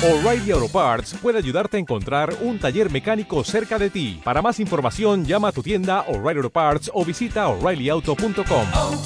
[0.00, 4.20] O'Reilly Auto Parts puede ayudarte a encontrar un taller mecánico cerca de ti.
[4.22, 8.66] Para más información, llama a tu tienda O'Reilly Auto Parts o visita oreillyauto.com.
[8.76, 9.02] oh,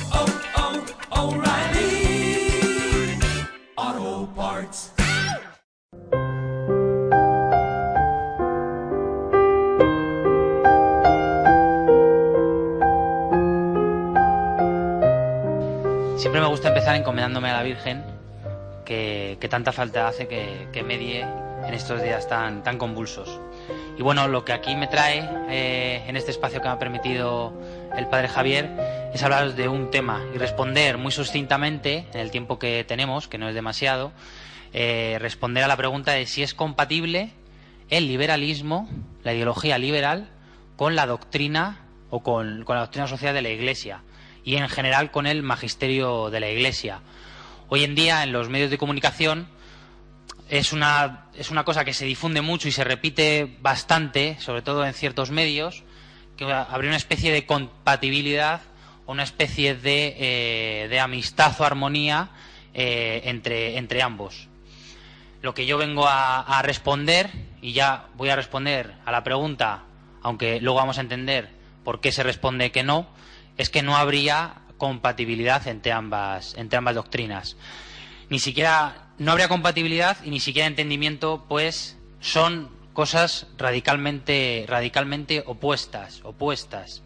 [1.17, 3.19] oh, O'Reilly
[3.75, 4.93] Auto Parts.
[16.19, 18.12] Siempre me gusta empezar encomendándome a la Virgen,
[18.85, 21.27] que, tanta falta hace que, que medie
[21.67, 23.41] en estos días tan, convulsos.
[23.97, 27.53] Y bueno, lo que aquí me trae eh, en este espacio que me ha permitido
[27.97, 28.71] el padre Javier
[29.13, 33.39] es hablaros de un tema y responder muy sucintamente, en el tiempo que tenemos, que
[33.39, 34.13] no es demasiado,
[34.73, 37.31] eh, responder a la pregunta de si es compatible
[37.91, 38.89] el liberalismo,
[39.23, 40.31] la ideología liberal,
[40.77, 41.81] con la doctrina
[42.11, 44.03] o con la doctrina social de la Iglesia
[44.45, 47.01] y en general con el magisterio de la Iglesia.
[47.75, 49.49] Hoy en día en los medios de comunicación
[50.51, 54.85] es una, es una cosa que se difunde mucho y se repite bastante, sobre todo
[54.85, 55.83] en ciertos medios,
[56.37, 58.61] que habría una especie de compatibilidad
[59.07, 62.29] o una especie de, eh, de amistad o armonía
[62.75, 64.49] eh, entre, entre ambos.
[65.41, 67.31] Lo que yo vengo a, a responder,
[67.63, 69.85] y ya voy a responder a la pregunta,
[70.21, 71.49] aunque luego vamos a entender
[71.85, 73.09] por qué se responde que no,
[73.57, 77.57] es que no habría compatibilidad entre ambas, entre ambas doctrinas.
[78.31, 84.67] Ni siquiera no habría compatibilidad y ni siquiera entendimiento, pues son cosas radicalmente,
[85.47, 87.05] opuestas, opuestas.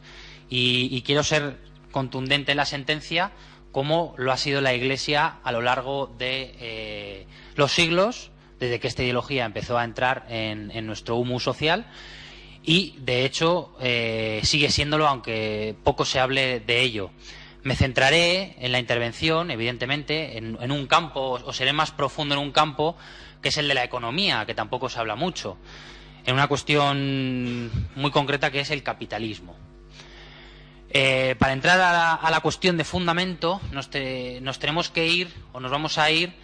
[0.48, 1.58] Y, quiero ser
[1.90, 3.32] contundente en la sentencia,
[3.72, 8.88] como lo ha sido la Iglesia a lo largo de eh, los siglos, desde que
[8.88, 11.84] esta ideología empezó a entrar en, en nuestro humus social
[12.64, 17.10] y de hecho eh, sigue siéndolo aunque poco se hable de ello.
[17.66, 22.52] Me centraré en la intervención, evidentemente, en, un campo, o seré más profundo en un
[22.52, 22.96] campo,
[23.42, 25.58] que es el de la economía, que tampoco se habla mucho,
[26.24, 29.56] en una cuestión muy concreta que es el capitalismo.
[30.90, 35.58] Eh, para entrar a la, cuestión de fundamento, nos, te, nos tenemos que ir, o
[35.58, 36.34] nos vamos a ir,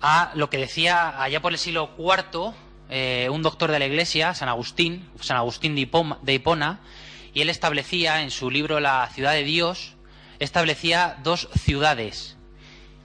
[0.00, 2.54] a lo que decía allá por el siglo IV
[2.88, 6.78] eh, un doctor de la Iglesia, San Agustín, San Agustín de, Hipona, de Hipona,
[7.32, 9.96] y él establecía en su libro La ciudad de Dios,
[10.38, 12.36] establecía dos ciudades.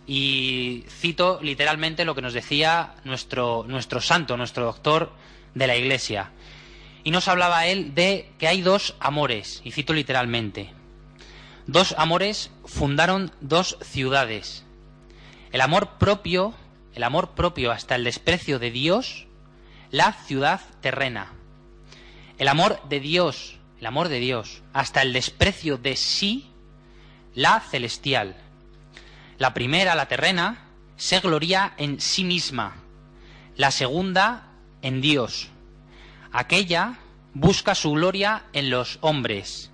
[0.07, 5.12] Y cito literalmente lo que nos decía nuestro, nuestro santo, nuestro doctor
[5.53, 6.31] de la Iglesia.
[7.03, 10.73] Y nos hablaba él de que hay dos amores, y cito literalmente.
[11.68, 14.66] Dos amores fundaron dos ciudades.
[15.51, 16.53] El amor propio,
[16.95, 19.28] el amor propio hasta el desprecio de Dios,
[19.91, 21.34] la ciudad terrena.
[22.38, 26.50] El amor de Dios, el amor de Dios, hasta el desprecio de sí,
[27.39, 28.35] la celestial.
[29.38, 30.67] La primera, la terrena,
[30.97, 32.75] se gloria en sí misma.
[33.55, 34.50] La segunda,
[34.81, 35.47] en Dios.
[36.33, 37.00] Aquella
[37.33, 39.72] busca su gloria en los hombres.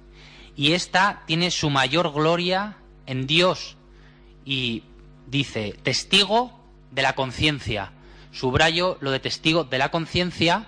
[0.56, 2.78] Y esta tiene su mayor gloria
[3.08, 3.78] en Dios.
[4.46, 4.84] Y
[5.26, 6.60] dice, testigo
[6.92, 7.92] de la conciencia
[8.32, 10.66] Subrayo lo de testigo de la conciencia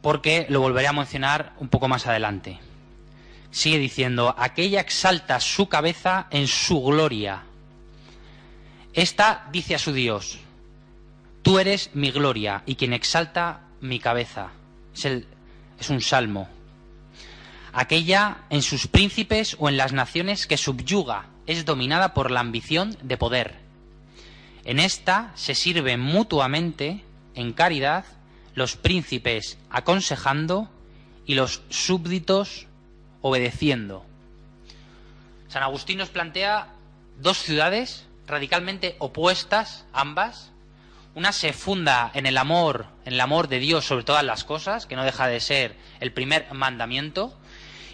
[0.00, 2.58] porque lo volveré a mencionar un poco más adelante.
[3.50, 7.42] Sigue diciendo, aquella exalta su cabeza en su gloria.
[8.92, 10.38] Esta dice a su Dios,
[11.42, 14.50] tú eres mi gloria y quien exalta mi cabeza.
[14.94, 15.26] Es, el,
[15.78, 16.48] es un salmo.
[17.72, 22.96] Aquella en sus príncipes o en las naciones que subyuga es dominada por la ambición
[23.02, 23.70] de poder
[24.64, 27.02] en esta se sirven mutuamente,
[27.34, 28.04] en caridad,
[28.54, 30.68] los príncipes aconsejando
[31.26, 32.66] y los súbditos
[33.22, 34.04] obedeciendo.
[35.48, 36.68] San Agustín nos plantea
[37.18, 40.52] dos ciudades radicalmente opuestas, ambas.
[41.14, 44.86] Una se funda en el amor, en el amor de Dios sobre todas las cosas,
[44.86, 47.36] que no deja de ser el primer mandamiento,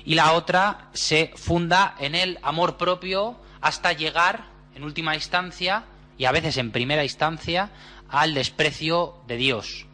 [0.05, 4.45] y la otra se funda en el amor propio hasta llegar,
[4.75, 5.85] en última instancia,
[6.19, 7.71] y a veces en primera instancia
[8.11, 9.86] al desprecio de Dios.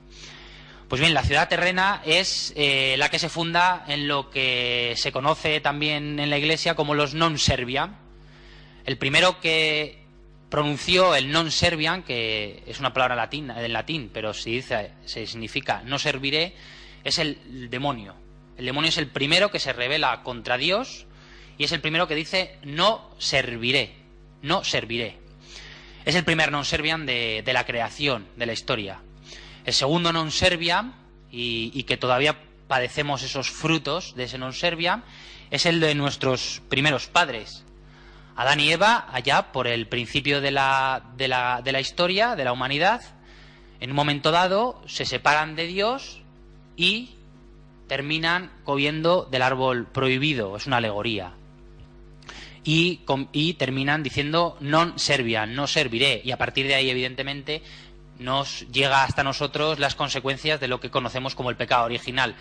[0.92, 5.10] Pues bien, la ciudad terrena es eh, la que se funda en lo que se
[5.10, 7.96] conoce también en la Iglesia como los non serviam.
[8.84, 10.04] El primero que
[10.52, 15.24] pronunció el non serviam, que es una palabra latina, en latín, pero se dice, se
[15.24, 16.52] significa no serviré,
[17.04, 18.12] es el demonio.
[18.58, 21.06] El demonio es el primero que se revela contra Dios
[21.56, 23.96] y es el primero que dice no serviré,
[24.42, 25.16] no serviré.
[26.04, 29.00] Es el primer non serviam de, de, la creación, de la historia.
[29.64, 30.92] El segundo non serviam,
[31.30, 32.36] y, que todavía
[32.68, 35.02] padecemos esos frutos de ese non serviam,
[35.50, 37.64] es el de nuestros primeros padres.
[38.36, 42.44] Adán y Eva, allá por el principio de la, de la, de la historia, de
[42.44, 43.02] la humanidad,
[43.80, 46.22] en un momento dado se separan de Dios
[46.76, 47.16] y
[47.88, 51.34] terminan comiendo del árbol prohibido, es una alegoría.
[52.64, 53.00] Y,
[53.32, 56.22] y terminan diciendo non servian, no serviré.
[56.24, 57.60] Y a partir de ahí, evidentemente,
[58.22, 62.34] nos llega hasta nosotros las consecuencias de lo que conocemos como el pecado original.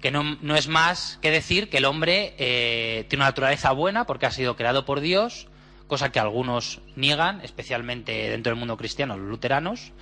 [0.00, 4.26] Que no, es más que decir que el hombre eh, tiene una naturaleza buena porque
[4.26, 5.48] ha sido creado por Dios,
[5.86, 9.92] cosa que algunos niegan, especialmente dentro del mundo cristiano, los luteranos.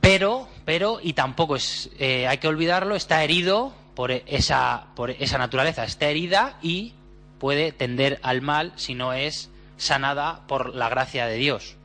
[0.00, 5.38] Pero, pero, y tampoco es, eh, hay que olvidarlo, está herido por esa, por esa
[5.38, 6.94] naturaleza, está herida y
[7.38, 11.76] puede tender al mal si no es sanada por la gracia de Dios.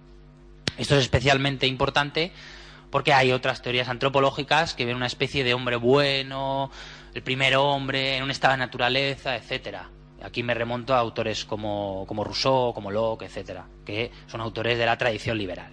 [0.77, 2.31] Esto es especialmente importante
[2.89, 6.71] porque hay otras teorías antropológicas que ven una especie de hombre bueno,
[7.13, 9.89] el primer hombre, en un estado de naturaleza, etcétera.
[10.21, 14.85] Aquí me remonto a autores como, como Rousseau, como Locke, etcétera, que son autores de
[14.85, 15.71] la tradición liberal.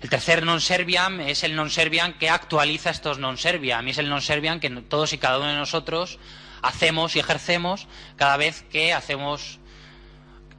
[0.00, 4.70] El tercer non-serviam es el non-serviam que actualiza estos non-serviam y es el non-serviam que
[4.70, 6.20] todos y cada uno de nosotros
[6.62, 9.58] hacemos y ejercemos cada vez que hacemos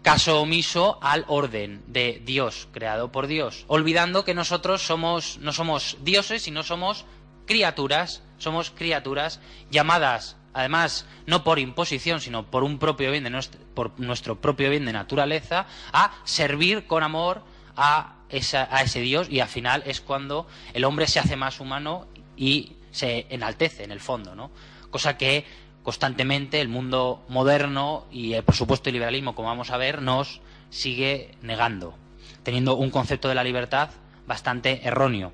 [0.02, 5.98] caso omiso al orden de Dios, creado por Dios, olvidando que nosotros somos no somos
[6.02, 7.06] dioses, sino somos
[7.46, 9.40] criaturas, somos criaturas
[9.72, 14.70] llamadas además no por imposición, sino por un propio bien de nuestro, por nuestro propio
[14.70, 17.44] bien de naturaleza a servir con amor
[17.78, 21.60] a esa- a ese Dios y al final es cuando el hombre se hace más
[21.60, 24.50] humano y se enaltece en el fondo, ¿no?
[24.90, 25.46] Cosa que
[25.84, 30.42] constantemente el mundo moderno y eh, por supuesto el liberalismo, como vamos a ver, nos
[30.70, 31.96] sigue negando,
[32.44, 33.90] teniendo un concepto de la libertad
[34.28, 35.34] bastante erróneo.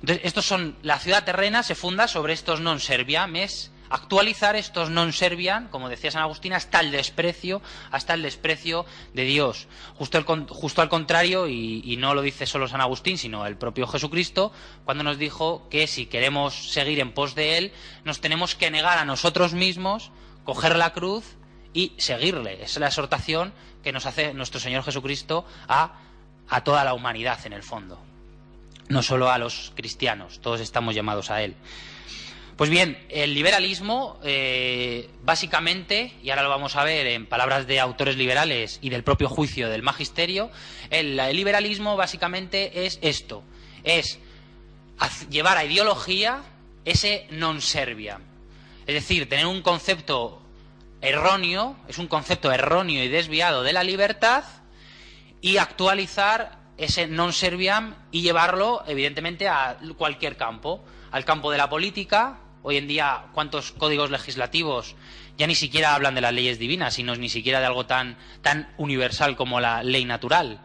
[0.00, 4.88] Entonces, estos son la ciudad terrena se funda sobre estos non serviam, es actualizar estos
[4.88, 7.60] non serviam, como decía San Agustín, hasta el desprecio,
[7.90, 9.66] hasta el desprecio de Dios.
[9.98, 13.86] Justo, el justo al contrario, y, no lo dice solo San Agustín, sino el propio
[13.86, 14.52] Jesucristo,
[14.84, 17.72] cuando nos dijo que si queremos seguir en pos de Él,
[18.04, 20.12] nos tenemos que negar a nosotros mismos,
[20.44, 21.36] coger la cruz
[21.74, 22.62] y seguirle.
[22.62, 23.52] Es la exhortación
[23.82, 25.98] que nos hace nuestro Señor Jesucristo a,
[26.48, 28.00] a toda la humanidad, en el fondo
[28.90, 31.54] no solo a los cristianos, todos estamos llamados a él.
[32.60, 37.80] Pues bien, el liberalismo, eh, básicamente, y ahora lo vamos a ver en palabras de
[37.80, 40.50] autores liberales y del propio juicio del magisterio,
[40.90, 43.42] el, liberalismo básicamente es esto,
[43.82, 44.18] es
[45.30, 46.42] llevar a ideología
[46.84, 48.20] ese non serviam.
[48.84, 50.42] Es decir, tener un concepto
[51.00, 54.44] erróneo, es un concepto erróneo y desviado de la libertad,
[55.40, 60.84] y actualizar ese non serviam y llevarlo, evidentemente, a cualquier campo.
[61.10, 62.49] Al campo de la política.
[62.62, 64.94] Hoy en día, ¿cuántos códigos legislativos
[65.38, 68.70] ya ni siquiera hablan de las leyes divinas, sino ni siquiera de algo tan, tan
[68.76, 70.60] universal como la ley natural?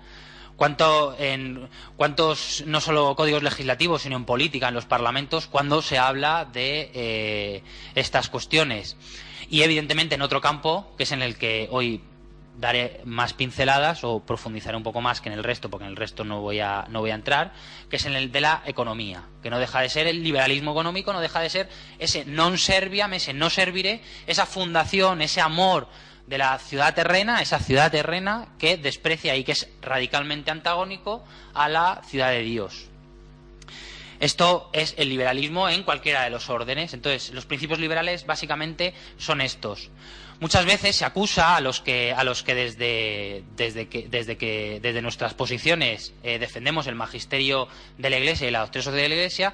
[0.58, 5.98] ¿Cuánto en, ¿Cuántos, no solo códigos legislativos, sino en política, en los parlamentos, cuando se
[5.98, 7.64] habla de eh,
[7.96, 8.98] estas cuestiones?
[9.50, 12.02] Y evidentemente en otro campo, que es en el que hoy
[12.58, 15.98] daré más pinceladas o profundizaré un poco más que en el resto, porque en el
[15.98, 17.54] resto no voy a, no voy a entrar,
[17.90, 21.14] que es en el de la economía, que no deja de ser el liberalismo económico,
[21.14, 21.70] no deja de ser
[22.00, 25.88] ese non serviam, ese no serviré, esa fundación, ese amor
[26.28, 31.24] de la ciudad terrena, esa ciudad terrena que desprecia y que es radicalmente antagónico
[31.54, 32.90] a la ciudad de Dios.
[34.20, 36.94] Esto es el liberalismo en cualquiera de los órdenes.
[36.94, 39.90] Entonces, los principios liberales básicamente son estos.
[40.40, 43.44] Muchas veces se acusa a los que, a los que desde,
[43.90, 48.60] que, desde, que, desde nuestras posiciones eh, defendemos el magisterio de la Iglesia y la
[48.60, 49.54] doctrina social de la Iglesia,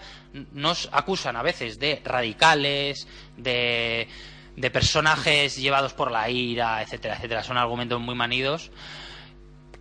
[0.54, 3.08] nos acusan a veces de radicales,
[3.38, 4.08] de,
[4.56, 7.44] de personajes llevados por la ira, etcétera, etcétera.
[7.44, 8.72] Son argumentos muy manidos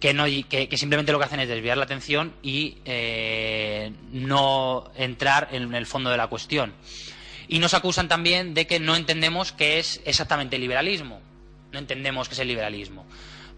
[0.00, 5.48] que, no, que simplemente lo que hacen es desviar la atención y eh, no entrar
[5.52, 6.72] en el fondo de la cuestión.
[7.50, 11.20] Y nos acusan también de que no entendemos qué es exactamente el liberalismo.
[11.72, 13.04] No entendemos qué es el liberalismo.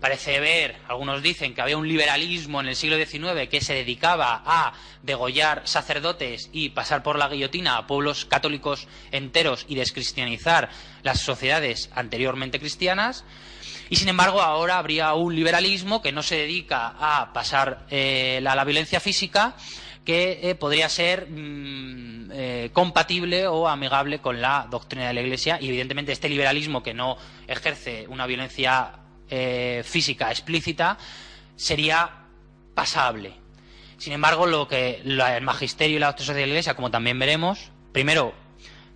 [0.01, 4.43] Parece ver, algunos dicen que había un liberalismo en el siglo XIX que se dedicaba
[4.47, 4.73] a
[5.03, 10.71] degollar sacerdotes y pasar por la guillotina a pueblos católicos enteros y descristianizar
[11.03, 13.27] las sociedades anteriormente cristianas.
[13.91, 18.55] Y sin embargo, ahora habría un liberalismo que no se dedica a pasar eh, la,
[18.55, 19.55] la violencia física,
[20.05, 25.59] que eh, podría ser mm, eh, compatible o amigable con la doctrina de la Iglesia.
[25.61, 27.17] Y evidentemente este liberalismo que no
[27.47, 28.93] ejerce una violencia
[29.31, 30.99] eh, física explícita
[31.57, 32.27] sería
[32.75, 33.35] pasable.
[33.99, 37.71] Sin embargo, lo que el magisterio y la doctrina de la Iglesia, como también veremos,
[37.93, 38.35] primero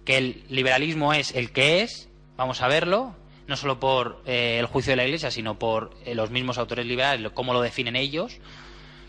[0.04, 3.14] que el liberalismo es el que es, vamos a verlo,
[3.46, 7.52] no solo por el juicio de la Iglesia, sino por los mismos autores liberales, cómo
[7.52, 8.40] lo definen ellos,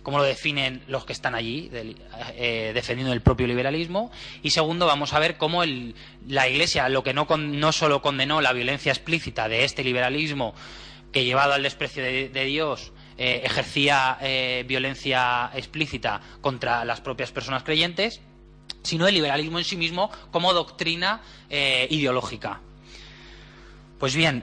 [0.07, 4.09] cómo lo definen los que están allí eh, defendiendo el propio liberalismo.
[4.41, 5.95] Y segundo, vamos a ver cómo el,
[6.29, 10.55] la Iglesia, lo que no, con, no solo condenó la violencia explícita de este liberalismo,
[11.11, 17.63] que llevado al desprecio de, Dios, eh, ejercía eh, violencia explícita contra las propias personas
[17.63, 18.21] creyentes,
[18.83, 22.61] sino el liberalismo en sí mismo como doctrina ideológica.
[23.99, 24.41] Pues bien,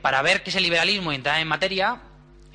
[0.00, 2.00] para ver qué es el liberalismo y entrar en materia,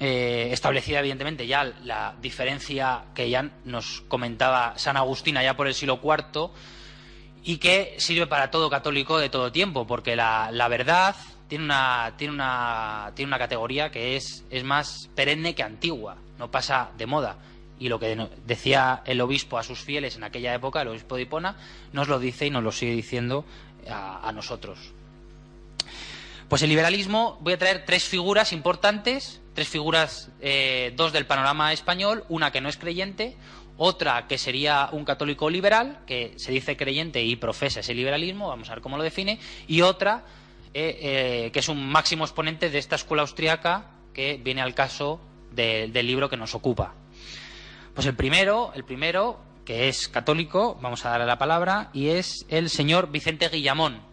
[0.02, 6.00] establecida evidentemente ya la diferencia que ya nos comentaba San Agustín ya por el siglo
[6.04, 6.50] IV
[7.44, 11.16] y que sirve para todo católico de todo tiempo, porque la, la verdad
[11.48, 16.50] tiene una, tiene una, tiene una categoría que es, es más perenne que antigua, no
[16.50, 17.38] pasa de moda.
[17.80, 18.16] Y lo que
[18.46, 21.58] decía el obispo a sus fieles en aquella época, el obispo de Hipona,
[21.94, 23.44] nos lo dice y nos lo sigue diciendo
[23.90, 24.94] a, a nosotros.
[26.52, 31.72] Pues el liberalismo, voy a traer tres figuras importantes, tres figuras, eh, dos del panorama
[31.72, 33.38] español, una que no es creyente,
[33.78, 38.70] otra que sería un católico liberal, que se dice creyente y profesa ese liberalismo, vamos
[38.70, 40.26] a ver cómo lo define, y otra
[40.74, 41.00] eh,
[41.46, 45.22] eh, que es un máximo exponente de esta escuela austriaca que viene al caso
[45.54, 46.96] de, del libro que nos ocupa.
[47.94, 52.46] Pues el primero, el primero, que es católico, vamos a darle la palabra, y es
[52.50, 54.11] el señor Vicente Guillamón.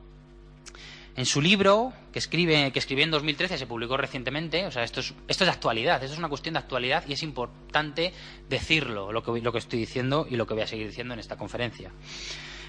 [1.18, 5.50] En su libro, que escribió en 2013, se publicó recientemente, o sea, esto es, de
[5.50, 8.12] actualidad, esto es una cuestión de actualidad y es importante
[8.48, 11.18] decirlo, lo que, lo que estoy diciendo y lo que voy a seguir diciendo en
[11.18, 11.90] esta conferencia.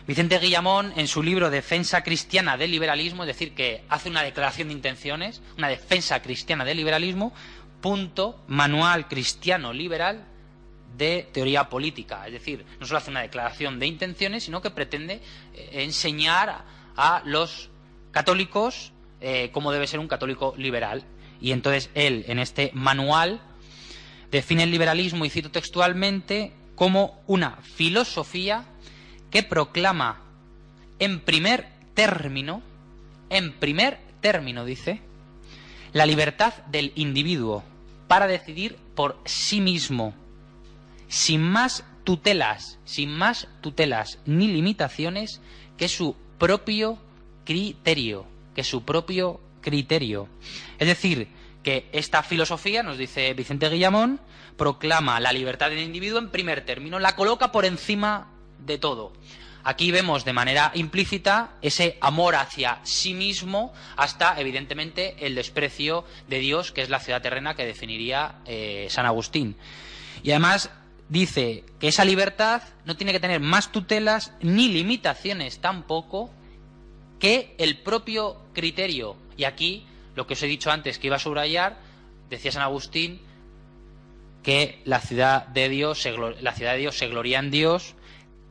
[0.08, 4.70] Vicente Guillamón, en su libro Defensa Cristiana del Liberalismo, es decir, que hace una declaración
[4.70, 7.32] de intenciones, una defensa cristiana del liberalismo,
[7.82, 10.26] punto, manual cristiano liberal
[10.98, 12.26] de teoría política.
[12.26, 15.22] Es decir, no solo hace una declaración de intenciones, sino que pretende
[15.54, 16.66] eh, enseñar
[16.98, 17.70] a los
[18.12, 21.04] católicos eh, cómo debe ser un católico liberal.
[21.42, 23.42] Y entonces él, en este manual,
[24.32, 28.66] define el liberalismo, y cito textualmente, como una filosofía
[29.30, 30.22] que proclama
[31.00, 32.62] en primer término,
[33.30, 35.02] en primer término dice,
[35.92, 37.64] la libertad del individuo
[38.08, 40.14] para decidir por sí mismo,
[41.08, 45.42] sin más tutelas, sin más tutelas ni limitaciones
[45.78, 46.98] que su propio
[47.50, 50.30] criterio, que su propio criterio.
[50.78, 51.30] Es decir,
[51.64, 54.22] que esta filosofía, nos dice Vicente Guillamón,
[54.56, 58.28] proclama la libertad del individuo en primer término, la coloca por encima
[58.60, 59.14] de todo.
[59.64, 66.38] Aquí vemos de manera implícita ese amor hacia sí mismo hasta, evidentemente, el desprecio de
[66.38, 69.56] Dios, que es la ciudad terrena que definiría eh, San Agustín.
[70.22, 70.70] Y además
[71.10, 76.30] dice que esa libertad no tiene que tener más tutelas ni limitaciones tampoco
[77.20, 79.16] que el propio criterio.
[79.38, 79.86] Y aquí,
[80.16, 81.78] lo que os he dicho antes que iba a subrayar,
[82.30, 83.22] decía San Agustín
[84.44, 87.96] que la ciudad de Dios se, la ciudad de Dios se gloria en Dios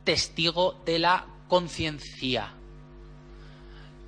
[0.03, 2.53] testigo de la conciencia.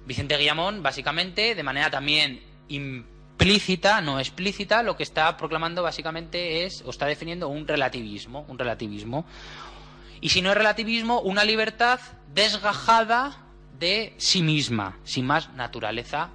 [0.06, 6.84] Vicente Guillamón, básicamente, de manera también implícita, no explícita, lo que está proclamando básicamente es,
[6.86, 9.26] o está definiendo un relativismo, un relativismo.
[10.22, 12.00] Y si no es relativismo, una libertad
[12.34, 13.38] desgajada
[13.82, 16.30] de sí misma, sin más naturaleza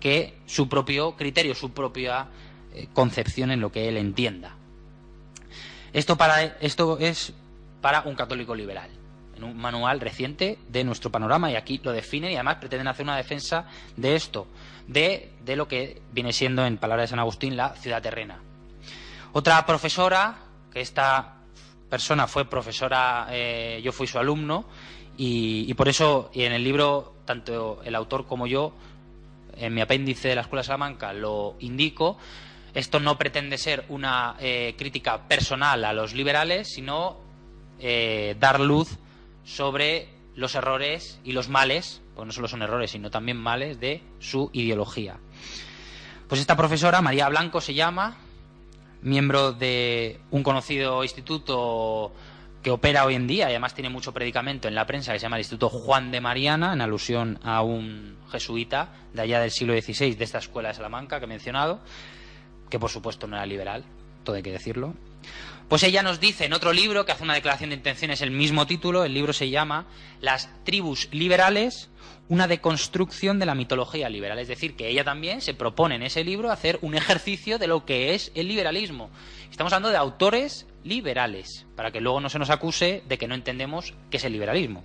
[0.00, 2.28] que su propio criterio, su propia
[2.72, 4.54] eh, concepción en lo que él entienda.
[5.92, 7.34] Esto, para, esto es
[7.82, 8.88] para un católico liberal
[9.36, 13.04] en un manual reciente de nuestro panorama y aquí lo definen y además pretenden hacer
[13.04, 13.66] una defensa
[13.96, 14.46] de esto,
[14.86, 18.38] de, de lo que viene siendo, en palabras de San Agustín, la ciudad terrena.
[19.32, 20.36] Otra profesora,
[20.72, 21.34] que esta
[21.90, 24.66] persona fue profesora, eh, yo fui su alumno,
[25.24, 28.72] y, por eso, y en el libro, tanto el autor como yo,
[29.56, 32.18] en mi apéndice de la Escuela Salamanca, lo indico,
[32.74, 37.18] esto no pretende ser una eh, crítica personal a los liberales, sino
[37.78, 38.98] eh, dar luz
[39.44, 44.02] sobre los errores y los males, pues no solo son errores, sino también males de
[44.18, 45.20] su ideología.
[46.26, 48.16] Pues esta profesora, María Blanco se llama,
[49.02, 52.12] miembro de un conocido instituto
[52.62, 55.24] que opera hoy en día y además tiene mucho predicamento en la prensa que se
[55.24, 59.74] llama el Instituto Juan de Mariana, en alusión a un jesuita de allá del siglo
[59.74, 61.80] XVI de esta escuela de Salamanca que he mencionado,
[62.70, 63.84] que por supuesto no era liberal,
[64.22, 64.94] todo hay que decirlo.
[65.68, 68.66] Pues ella nos dice en otro libro, que hace una declaración de intenciones, el mismo
[68.66, 69.86] título, el libro se llama
[70.20, 71.90] Las tribus liberales,
[72.28, 74.38] una deconstrucción de la mitología liberal.
[74.38, 77.86] Es decir, que ella también se propone en ese libro hacer un ejercicio de lo
[77.86, 79.10] que es el liberalismo.
[79.50, 83.34] Estamos hablando de autores liberales, para que luego no se nos acuse de que no
[83.34, 84.84] entendemos qué es el liberalismo.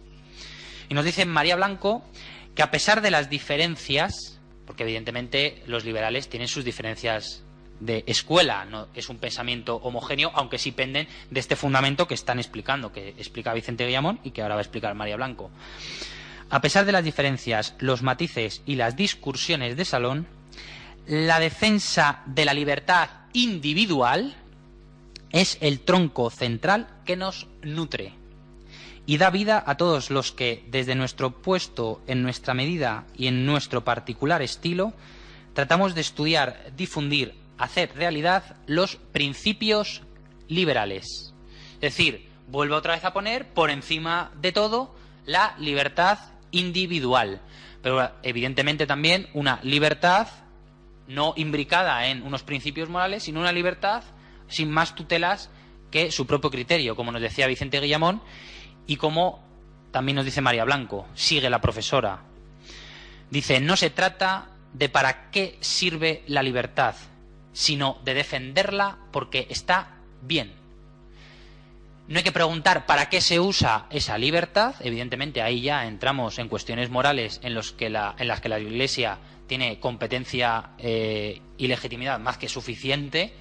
[0.89, 2.03] Y nos dice María Blanco
[2.55, 4.37] que a pesar de las diferencias
[4.67, 7.41] porque evidentemente los liberales tienen sus diferencias
[7.79, 12.37] de escuela, no es un pensamiento homogéneo, aunque sí penden de este fundamento que están
[12.37, 15.49] explicando, que explica Vicente Guillamón y que ahora va a explicar María Blanco.
[16.49, 20.27] A pesar de las diferencias, los matices y las discursiones de salón,
[21.07, 24.35] la defensa de la libertad individual
[25.31, 28.13] es el tronco central que nos nutre
[29.07, 33.45] y da vida a todos los que, desde nuestro puesto, en nuestra medida y en
[33.45, 34.93] nuestro particular estilo,
[35.53, 40.01] tratamos de estudiar, difundir, hacer realidad los principios
[40.49, 41.33] liberales.
[41.75, 44.93] Es decir, vuelvo otra vez a poner por encima de todo
[45.25, 46.19] la libertad
[46.51, 47.41] individual,
[47.81, 50.27] pero evidentemente también una libertad
[51.07, 54.03] no imbricada en unos principios morales, sino una libertad
[54.47, 55.49] sin más tutelas
[55.91, 58.21] que su propio criterio, como nos decía Vicente Guillamón
[58.85, 59.43] y como
[59.91, 62.21] también nos dice María Blanco, sigue la profesora.
[63.29, 66.95] Dice, no se trata de para qué sirve la libertad,
[67.53, 70.53] sino de defenderla porque está bien.
[72.07, 76.47] No hay que preguntar para qué se usa esa libertad, evidentemente ahí ya entramos en
[76.47, 83.33] cuestiones morales en, las que la Iglesia tiene competencia eh, y legitimidad más que suficiente,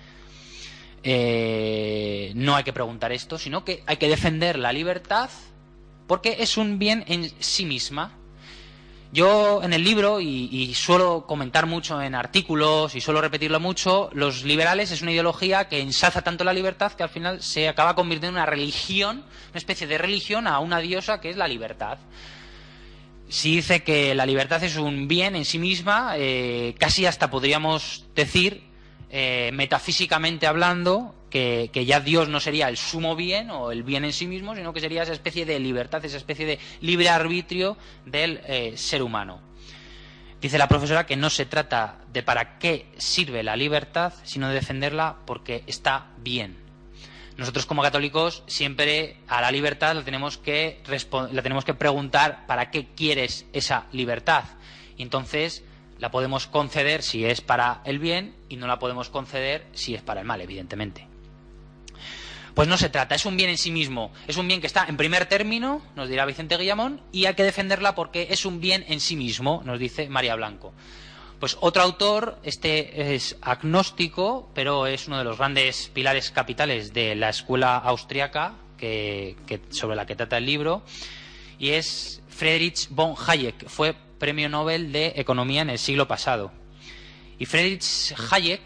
[1.09, 5.31] eh, no hay que preguntar esto, sino que hay que defender la libertad
[6.09, 8.11] porque es un bien en sí misma.
[9.13, 14.43] Yo en el libro, y, suelo comentar mucho en artículos y suelo repetirlo mucho, los
[14.43, 18.39] liberales es una ideología que ensalza tanto la libertad que al final se acaba convirtiendo
[18.39, 21.99] en una religión, una especie de religión a una diosa que es la libertad
[23.29, 28.07] si dice que la libertad es un bien en sí misma, eh, casi hasta podríamos
[28.15, 28.63] decir,
[29.19, 34.13] eh, metafísicamente hablando, que, ya Dios no sería el sumo bien o el bien en
[34.13, 38.43] sí mismo, sino que sería esa especie de libertad, esa especie de libre arbitrio del
[38.47, 39.41] eh, ser humano.
[40.39, 44.55] Dice la profesora que no se trata de para qué sirve la libertad, sino de
[44.57, 46.59] defenderla porque está bien.
[47.39, 50.83] Nosotros como católicos siempre a la libertad la tenemos que,
[51.33, 54.45] la tenemos que preguntar para qué quieres esa libertad.
[54.99, 55.65] Y entonces
[55.99, 60.03] la podemos conceder si es para el bien y no la podemos conceder si es
[60.03, 61.09] para el mal, evidentemente.
[62.55, 64.87] Pues no se trata, es un bien en sí mismo, es un bien que está
[64.89, 68.83] en primer término, nos dirá Vicente Guillamón, y hay que defenderla porque es un bien
[68.89, 70.73] en sí mismo, nos dice María Blanco.
[71.39, 77.15] Pues otro autor, este es agnóstico, pero es uno de los grandes pilares capitales de
[77.15, 79.37] la escuela austriaca que,
[79.69, 80.83] sobre la que trata el libro,
[81.59, 86.53] y es Friedrich von Hayek, fue premio Nobel de Economía en el siglo pasado.
[87.39, 88.63] Y Friedrich Hayek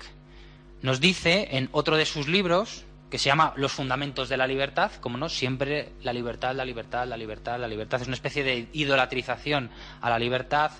[0.82, 4.92] nos dice en otro de sus libros, que se llama Los fundamentos de la libertad,
[5.00, 8.68] como no, siempre la libertad, la libertad, la libertad, la libertad, es una especie de
[8.72, 10.70] idolatrización a la libertad,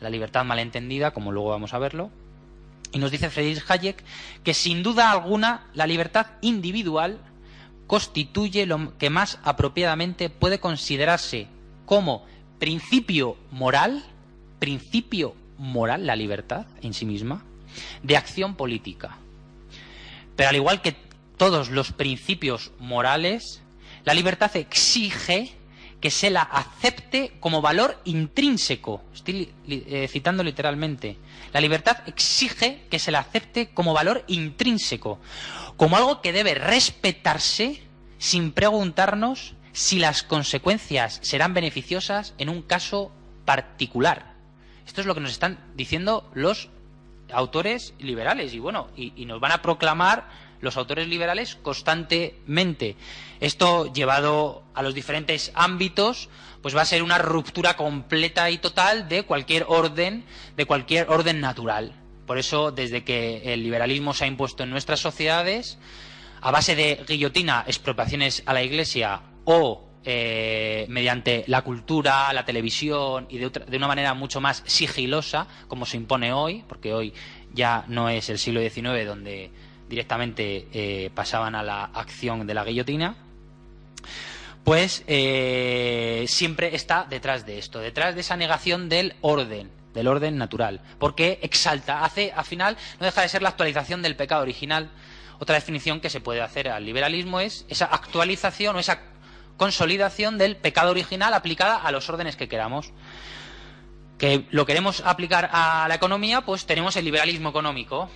[0.00, 2.10] la libertad malentendida, como luego vamos a verlo.
[2.90, 4.02] Y nos dice Friedrich Hayek
[4.42, 7.18] que sin duda alguna la libertad individual
[7.86, 11.48] constituye lo que más apropiadamente puede considerarse
[11.84, 12.24] como
[12.58, 14.04] principio moral,
[14.58, 17.44] principio moral, la libertad en sí misma,
[18.02, 19.18] de acción política.
[20.36, 20.96] Pero al igual que
[21.36, 23.62] todos los principios morales,
[24.04, 25.52] la libertad exige
[26.00, 29.02] que se la acepte como valor intrínseco.
[29.12, 31.16] Estoy eh, citando literalmente.
[31.52, 35.18] La libertad exige que se la acepte como valor intrínseco,
[35.76, 37.82] como algo que debe respetarse
[38.18, 43.12] sin preguntarnos si las consecuencias serán beneficiosas en un caso
[43.44, 44.34] particular.
[44.84, 46.68] Esto es lo que nos están diciendo los
[47.30, 50.26] autores liberales y bueno, y nos van a proclamar
[50.60, 52.96] los autores liberales constantemente.
[53.38, 56.28] Esto llevado a los diferentes ámbitos,
[56.60, 60.24] pues va a ser una ruptura completa y total de cualquier orden,
[60.56, 61.92] de cualquier orden natural.
[62.26, 65.78] Por eso, desde que el liberalismo se ha impuesto en nuestras sociedades,
[66.40, 73.26] a base de guillotina, expropiaciones a la Iglesia o eh, mediante la cultura, la televisión
[73.30, 77.14] y de, de, una manera mucho más sigilosa, como se impone hoy, porque hoy
[77.54, 79.50] ya no es el siglo XIX donde
[79.88, 83.16] directamente eh, pasaban a la acción de la guillotina,
[84.64, 90.36] pues eh, siempre está detrás de esto, detrás de esa negación del orden, del orden
[90.36, 94.90] natural, porque exalta, hace, al final, no deja de ser la actualización del pecado original.
[95.38, 99.00] Otra definición que se puede hacer al liberalismo es esa actualización o esa
[99.58, 102.92] consolidación del pecado original aplicada a los órdenes que queramos.
[104.16, 108.08] Que lo queremos aplicar a la economía, pues tenemos el liberalismo económico,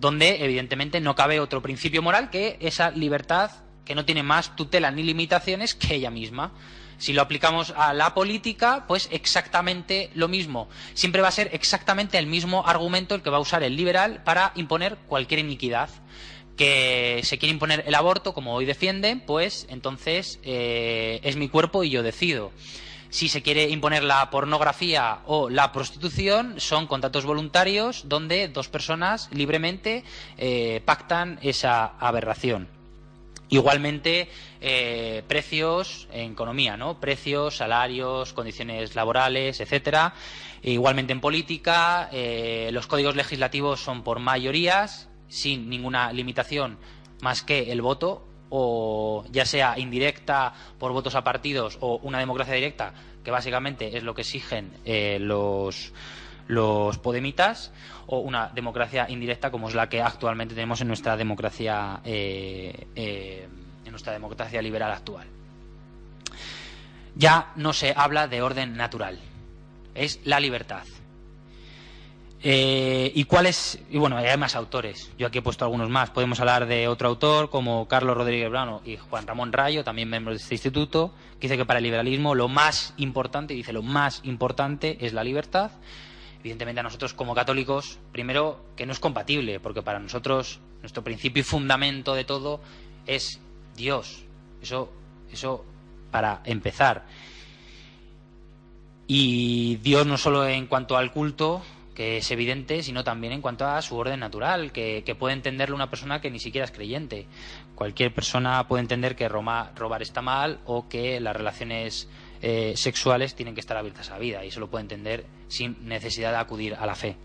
[0.00, 3.50] donde evidentemente no cabe otro principio moral que esa libertad
[3.84, 6.52] que no tiene más tutela ni limitaciones que ella misma.
[6.98, 10.68] Si lo aplicamos a la política, pues exactamente lo mismo.
[10.94, 14.22] Siempre va a ser exactamente el mismo argumento el que va a usar el liberal
[14.24, 15.90] para imponer cualquier iniquidad.
[16.56, 21.82] Que se quiere imponer el aborto, como hoy defienden, pues entonces eh, es mi cuerpo
[21.82, 22.52] y yo decido.
[23.08, 29.28] Si se quiere imponer la pornografía o la prostitución, son contratos voluntarios donde dos personas
[29.32, 30.04] libremente
[30.38, 32.68] eh, pactan esa aberración.
[33.50, 34.30] Igualmente,
[34.62, 37.00] eh, precios en economía, ¿no?
[37.00, 40.14] Precios, salarios, condiciones laborales, etcétera.
[40.62, 42.08] Igualmente en política,
[42.70, 46.76] los códigos legislativos son por mayorías, sin ninguna limitación
[47.22, 52.54] más que el voto, o ya sea indirecta por votos a partidos o una democracia
[52.54, 52.92] directa,
[53.24, 55.92] que básicamente es lo que exigen eh, los
[56.48, 57.72] los podemitas
[58.06, 63.48] o una democracia indirecta como es la que actualmente tenemos en nuestra democracia eh, eh,
[63.84, 65.26] en nuestra democracia liberal actual.
[67.14, 69.18] Ya no se habla de orden natural
[69.94, 70.84] es la libertad
[72.42, 73.78] eh, ¿Y cuáles?
[73.90, 75.10] Y bueno, hay más autores.
[75.18, 76.10] Yo aquí he puesto algunos más.
[76.10, 80.38] Podemos hablar de otro autor como Carlos Rodríguez Brano y Juan Ramón Rayo, también miembros
[80.38, 84.20] de este instituto, que dice que para el liberalismo lo más importante, dice lo más
[84.24, 85.70] importante es la libertad
[86.42, 91.40] evidentemente a nosotros como católicos, primero que no es compatible, porque para nosotros nuestro principio
[91.40, 92.60] y fundamento de todo
[93.06, 93.38] es
[93.76, 94.24] Dios.
[94.60, 94.90] Eso,
[95.30, 95.64] eso
[96.10, 97.06] para empezar.
[99.06, 101.62] Y Dios no solo en cuanto al culto,
[101.94, 105.90] que es evidente, sino también en cuanto a su orden natural, que, puede entenderlo una
[105.90, 107.26] persona que ni siquiera es creyente.
[107.74, 112.08] Cualquier persona puede entender que robar está mal o que las relaciones
[112.40, 115.76] eh, sexuales tienen que estar abiertas a la vida y eso lo puede entender sin
[115.86, 117.16] necesidad de acudir a la fe.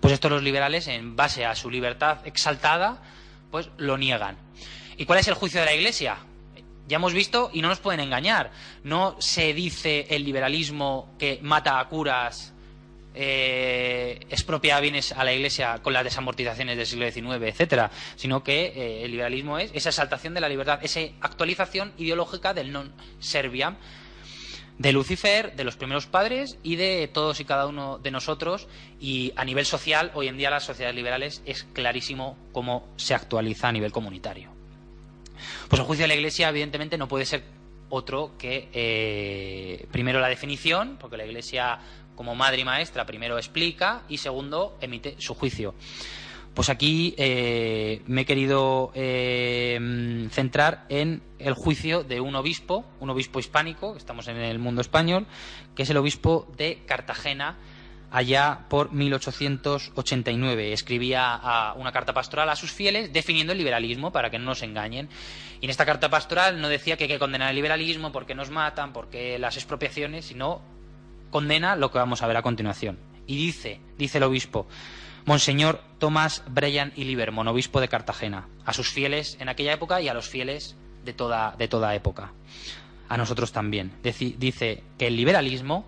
[0.00, 3.02] Pues estos los liberales, en base a su libertad exaltada,
[3.50, 4.36] pues lo niegan.
[4.96, 6.18] ¿Y cuál es el juicio de la Iglesia?
[6.88, 8.50] Ya hemos visto y no nos pueden engañar.
[8.82, 12.52] No se dice el liberalismo que mata a curas,
[13.14, 14.26] eh,
[14.80, 19.10] bienes a la Iglesia con las desamortizaciones del siglo XIX, etcétera, sino que eh, el
[19.10, 23.76] liberalismo es esa exaltación de la libertad, esa actualización ideológica del non serviam,
[24.80, 28.66] de Lucifer, de los primeros padres y de todos y cada uno de nosotros.
[28.98, 33.68] Y a nivel social, hoy en día las sociedades liberales es clarísimo cómo se actualiza
[33.68, 34.50] a nivel comunitario.
[35.68, 37.44] Pues el juicio de la Iglesia, evidentemente, no puede ser
[37.90, 41.78] otro que, eh, primero, la definición, porque la Iglesia,
[42.20, 45.74] como madre y maestra, primero explica y, segundo, emite su juicio.
[46.52, 53.08] Pues aquí eh, me he querido eh, centrar en el juicio de un obispo, un
[53.08, 55.26] obispo hispánico, estamos en el mundo español,
[55.74, 57.56] que es el obispo de Cartagena,
[58.10, 60.74] allá por 1889.
[60.74, 65.08] Escribía una carta pastoral a sus fieles definiendo el liberalismo para que no nos engañen.
[65.62, 68.50] Y en esta carta pastoral no decía que hay que condenar el liberalismo porque nos
[68.50, 70.60] matan, porque las expropiaciones, sino
[71.30, 72.98] condena lo que vamos a ver a continuación.
[73.26, 74.66] Y dice, dice el obispo,
[75.26, 80.08] Monseñor Tomás Brian y Libermon, obispo de Cartagena, a sus fieles en aquella época y
[80.08, 82.32] a los fieles de toda, de toda época.
[83.08, 83.92] A nosotros también.
[84.02, 85.84] dice que el liberalismo,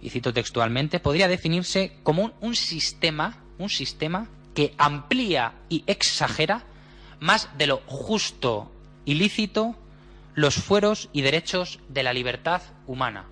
[0.00, 6.64] y cito textualmente, podría definirse como un, un sistema, un sistema que amplía y exagera
[7.20, 8.70] más de lo justo
[9.04, 9.76] y lícito
[10.34, 13.24] los fueros y derechos de la libertad humana.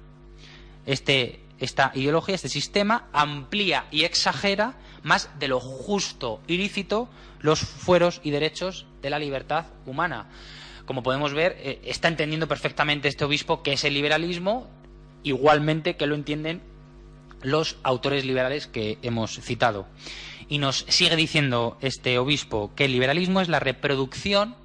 [0.86, 7.08] Este, esta ideología, este sistema, amplía y exagera más de lo justo y lícito
[7.40, 10.28] los fueros y derechos de la libertad humana.
[10.86, 14.68] Como podemos ver, eh, está entendiendo perfectamente este obispo que es el liberalismo,
[15.22, 16.62] igualmente que lo entienden
[17.42, 19.86] los autores liberales que hemos citado.
[20.48, 24.56] Y nos sigue diciendo este obispo que el liberalismo es la reproducción,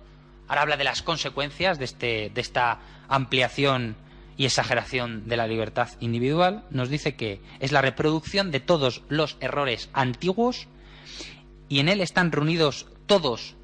[0.47, 3.95] ahora habla de las consecuencias de, este, de esta ampliación
[4.39, 9.35] y exageración de la libertad individual, nos dice que es la reproducción de todos los
[9.41, 10.69] errores antiguos
[11.67, 13.57] y en él están reunidos todos,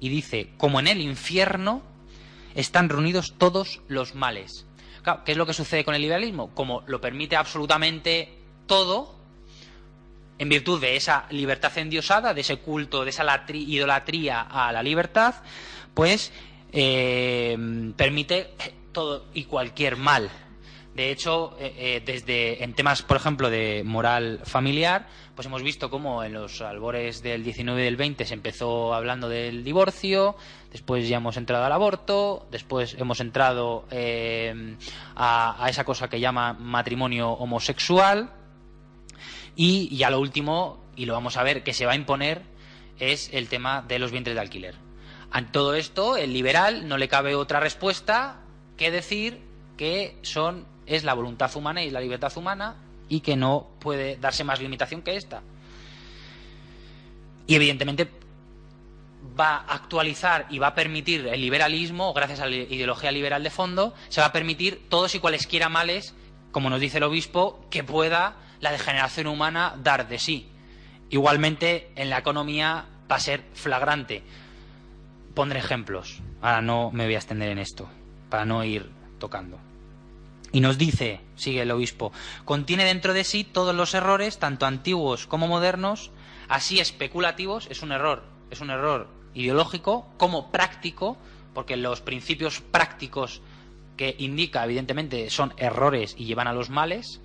[0.00, 1.82] y dice, como en el infierno,
[2.56, 4.66] están reunidos todos los males.
[5.24, 6.52] ¿Qué es lo que sucede con el liberalismo?
[6.56, 9.14] Como lo permite absolutamente todo,
[10.38, 15.36] en virtud de esa libertad endiosada, de ese culto, de esa idolatría a la libertad,
[15.94, 16.32] pues
[16.72, 18.54] eh, permite
[18.92, 20.30] todo y cualquier mal.
[20.94, 25.88] De hecho, eh, eh, desde en temas, por ejemplo, de moral familiar, pues hemos visto
[25.88, 30.36] cómo en los albores del 19 y del 20 se empezó hablando del divorcio,
[30.72, 34.76] después ya hemos entrado al aborto, después hemos entrado eh,
[35.14, 38.32] a, esa cosa que llama matrimonio homosexual
[39.54, 42.42] y ya lo último, y lo vamos a ver, que se va a imponer
[42.98, 44.74] es el tema de los vientres de alquiler
[45.30, 48.40] Ante todo esto, el liberal no le cabe otra respuesta
[48.80, 49.38] que decir
[49.76, 52.76] que son es la voluntad humana y la libertad humana
[53.10, 55.42] y que no puede darse más limitación que esta.
[57.46, 58.08] Y evidentemente
[59.38, 63.50] va a actualizar y va a permitir el liberalismo, gracias a la ideología liberal de
[63.50, 66.14] fondo, se va a permitir todos y cualesquiera males,
[66.50, 70.48] como nos dice el obispo, que pueda la degeneración humana dar de sí.
[71.10, 74.22] Igualmente, en la economía va a ser flagrante.
[75.34, 76.22] Pondré ejemplos.
[76.40, 77.90] Ahora no me voy a extender en esto,
[78.30, 78.88] para no ir
[79.18, 79.58] tocando.
[80.52, 82.12] Y nos dice, sigue el obispo,
[82.44, 86.10] contiene dentro de sí todos los errores, tanto antiguos como modernos,
[86.48, 91.16] así especulativos, es un error, es un error ideológico, como práctico,
[91.54, 93.42] porque los principios prácticos
[93.96, 97.20] que indica, evidentemente, son errores y llevan a los males,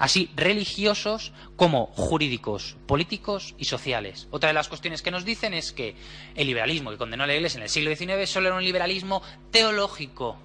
[0.00, 4.26] así religiosos como jurídicos, políticos y sociales.
[4.30, 5.94] Otra de las cuestiones que nos dicen es que
[6.34, 10.38] el liberalismo que condenó la Iglesia en el siglo XIX solo era un liberalismo teológico,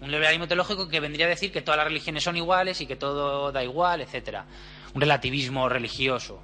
[0.00, 2.96] un liberalismo teológico que vendría a decir que todas las religiones son iguales y que
[2.96, 4.46] todo da igual, etcétera.
[4.94, 6.40] Un relativismo religioso.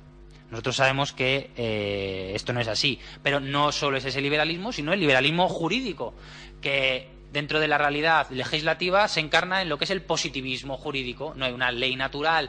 [0.51, 4.92] Nosotros sabemos que eh, esto no es así, pero no solo es ese liberalismo, sino
[4.92, 6.12] el liberalismo jurídico,
[6.61, 11.35] que dentro de la realidad legislativa se encarna en lo que es el positivismo jurídico.
[11.37, 12.49] No hay una ley natural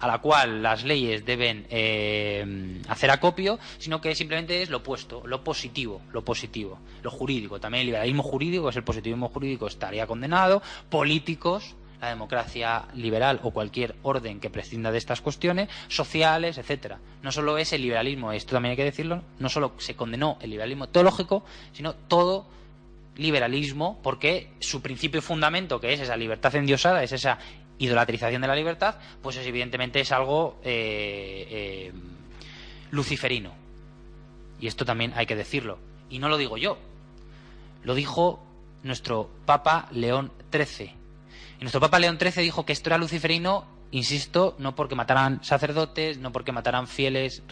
[0.00, 5.22] a la cual las leyes deben eh, hacer acopio, sino que simplemente es lo opuesto,
[5.24, 7.60] lo positivo, lo positivo, lo jurídico.
[7.60, 10.62] También el liberalismo jurídico, es el positivismo jurídico, estaría condenado.
[10.90, 16.98] Políticos, la democracia liberal o cualquier orden que prescinda de estas cuestiones, sociales, etcétera.
[17.22, 20.50] No solo es el liberalismo, esto también hay que decirlo, no solo se condenó el
[20.50, 22.57] liberalismo teológico, sino todo
[23.18, 27.38] liberalismo, porque su principio y fundamento, que es esa libertad endiosada, es esa
[27.78, 31.92] idolatrización de la libertad, pues es, evidentemente es algo eh, eh,
[32.90, 33.52] luciferino.
[34.60, 35.78] Y esto también hay que decirlo.
[36.10, 36.78] Y no lo digo yo,
[37.82, 38.42] lo dijo
[38.82, 40.94] nuestro Papa León XIII.
[41.58, 46.18] Y nuestro Papa León XIII dijo que esto era luciferino, insisto, no porque mataran sacerdotes,
[46.18, 47.42] no porque mataran fieles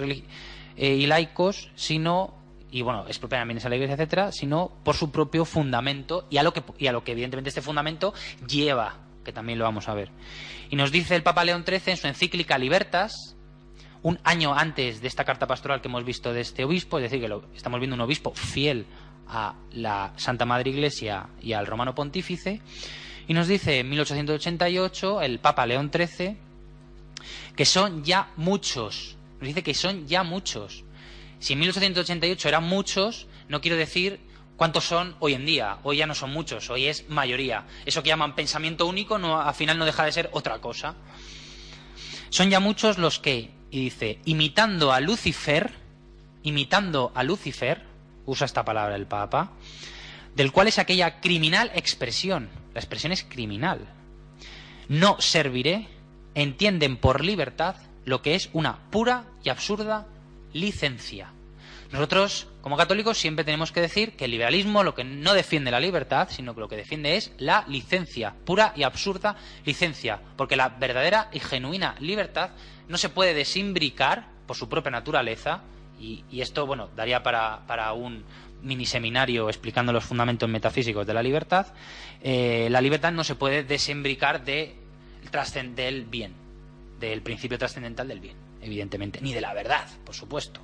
[0.76, 2.34] eh, y laicos, sino
[2.70, 6.42] y bueno, expropian bienes a la iglesia, etcétera, sino por su propio fundamento y a
[6.42, 8.12] lo que y a lo que evidentemente este fundamento
[8.46, 10.08] lleva que también lo vamos a ver.
[10.70, 13.36] Y nos dice el Papa León XIII en su encíclica Libertas,
[14.02, 17.20] un año antes de esta carta pastoral que hemos visto de este obispo, es decir,
[17.20, 18.86] que lo, estamos viendo un obispo fiel
[19.26, 22.62] a la Santa Madre Iglesia y al Romano Pontífice,
[23.26, 26.36] y nos dice en 1888 el Papa León XIII
[27.56, 30.84] que son ya muchos, nos dice que son ya muchos.
[31.46, 34.18] Si en 1888 eran muchos, no quiero decir
[34.56, 35.78] ¿Cuántos son hoy en día?
[35.84, 37.66] Hoy ya no son muchos, hoy es mayoría.
[37.84, 40.96] Eso que llaman pensamiento único no, al final no deja de ser otra cosa.
[42.30, 45.72] Son ya muchos los que, y dice, imitando a Lucifer,
[46.42, 47.84] imitando a Lucifer,
[48.24, 49.52] usa esta palabra el Papa,
[50.34, 53.86] del cual es aquella criminal expresión, la expresión es criminal.
[54.88, 55.86] No serviré,
[56.34, 60.08] entienden por libertad lo que es una pura y absurda
[60.52, 61.35] licencia.
[61.92, 65.80] Nosotros, como católicos, siempre tenemos que decir que el liberalismo lo que no defiende la
[65.80, 70.68] libertad, sino que lo que defiende es la licencia, pura y absurda licencia, porque la
[70.68, 72.50] verdadera y genuina libertad
[72.88, 75.62] no se puede desimbricar por su propia naturaleza,
[75.98, 78.22] y, esto, bueno, daría para, para un
[78.62, 81.68] mini seminario explicando los fundamentos metafísicos de la libertad,
[82.22, 84.76] eh, la libertad no se puede desembricar de,
[85.74, 86.34] del bien,
[87.00, 90.60] del principio trascendental del bien, evidentemente, ni de la verdad, por supuesto.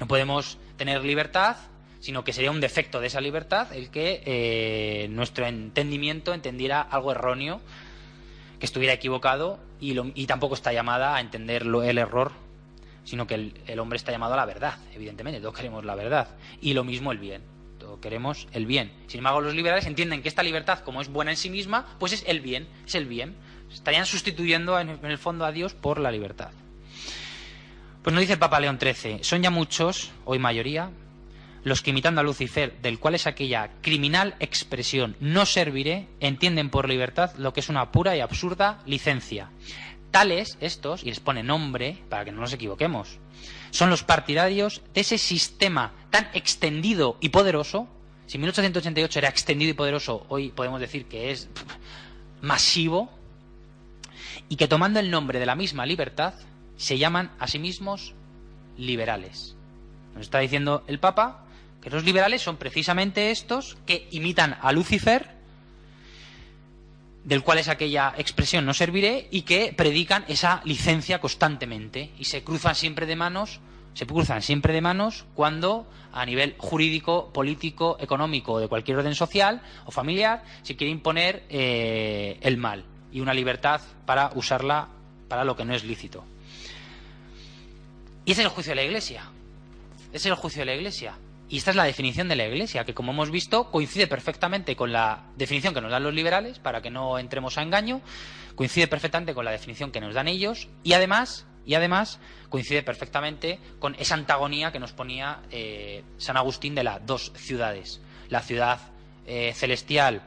[0.00, 1.56] No podemos tener libertad,
[2.00, 7.12] sino que sería un defecto de esa libertad el que eh, nuestro entendimiento entendiera algo
[7.12, 7.60] erróneo,
[8.58, 12.32] que estuviera equivocado y, tampoco está llamada a entender el error,
[13.04, 16.36] sino que el, hombre está llamado a la verdad, evidentemente, todos queremos la verdad.
[16.60, 17.42] Y lo mismo el bien,
[17.78, 18.92] todos queremos el bien.
[19.06, 22.12] Sin embargo, los liberales entienden que esta libertad, como es buena en sí misma, pues
[22.12, 23.36] es el bien, es el bien.
[23.72, 26.50] Estarían sustituyendo en el fondo a Dios por la libertad.
[28.02, 30.90] Pues nos dice Papa León XIII, son ya muchos, hoy mayoría,
[31.64, 36.88] los que imitando a Lucifer, del cual es aquella criminal expresión no serviré, entienden por
[36.88, 39.50] libertad lo que es una pura y absurda licencia.
[40.10, 43.18] Tales, estos, y les pone nombre para que no nos equivoquemos,
[43.70, 47.88] son los partidarios de ese sistema tan extendido y poderoso.
[48.26, 51.48] Si en 1888 era extendido y poderoso, hoy podemos decir que es
[52.40, 53.10] masivo,
[54.48, 56.34] y que tomando el nombre de la misma libertad,
[56.78, 58.14] se llaman a sí mismos
[58.78, 59.54] liberales.
[60.14, 61.44] Nos está diciendo el Papa
[61.82, 65.36] que los liberales son precisamente estos que imitan a Lucifer,
[67.24, 72.42] del cual es aquella expresión no serviré, y que predican esa licencia constantemente y se
[72.42, 73.60] cruzan siempre de manos
[73.98, 79.16] se cruzan siempre de manos cuando a nivel jurídico, político, económico o de cualquier orden
[79.16, 84.86] social o familiar se quiere imponer eh, el mal y una libertad para usarla
[85.26, 86.22] para lo que no es lícito.
[88.28, 89.22] Y ese es el juicio de la Iglesia.
[90.08, 91.14] Ese es el juicio de la Iglesia.
[91.48, 94.92] Y esta es la definición de la Iglesia, que como hemos visto coincide perfectamente con
[94.92, 98.02] la definición que nos dan los liberales, para que no entremos a engaño,
[98.54, 103.60] coincide perfectamente con la definición que nos dan ellos y además, y además coincide perfectamente
[103.78, 108.02] con esa antagonía que nos ponía eh, San Agustín de las dos ciudades.
[108.28, 108.78] La ciudad
[109.26, 110.20] eh, celestial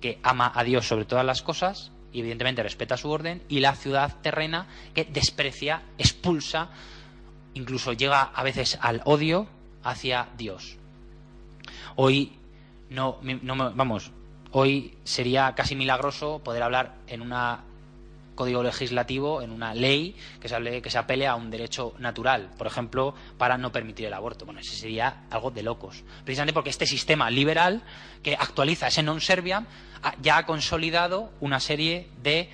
[0.00, 3.74] que ama a Dios sobre todas las cosas y evidentemente respeta su orden, y la
[3.74, 6.68] ciudad terrena que desprecia, expulsa,
[7.54, 9.46] incluso llega a veces al odio
[9.82, 10.76] hacia Dios.
[11.96, 12.32] Hoy
[12.90, 14.12] no, no vamos,
[14.50, 17.32] hoy sería casi milagroso poder hablar en un
[18.34, 22.50] código legislativo, en una ley que se, hable, que se apele a un derecho natural,
[22.56, 24.44] por ejemplo, para no permitir el aborto.
[24.44, 26.04] Bueno, ese sería algo de locos.
[26.24, 27.82] Precisamente porque este sistema liberal
[28.22, 29.66] que actualiza ese non serviam
[30.20, 32.50] ya ha consolidado una serie de,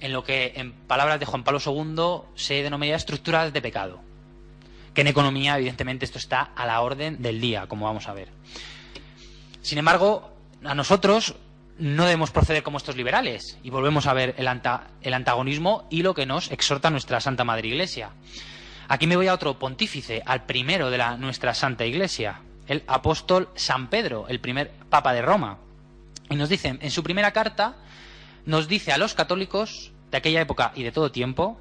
[0.00, 4.08] en lo que en palabras de Juan Pablo II se denominaría estructuras de pecado
[4.98, 8.30] que en economía, evidentemente, esto está a la orden del día, como vamos a ver.
[9.62, 10.28] Sin embargo,
[10.64, 11.36] a nosotros
[11.78, 14.48] no debemos proceder como estos liberales y volvemos a ver el,
[15.14, 18.10] antagonismo y lo que nos exhorta nuestra Santa Madre Iglesia.
[18.88, 23.88] Aquí me voy a otro pontífice, al primero de nuestra Santa Iglesia, el apóstol San
[23.88, 25.58] Pedro, el primer papa de Roma.
[26.30, 27.76] Y nos dice, en su primera carta,
[28.44, 31.60] nos dice a los católicos de aquella época y de todo tiempo,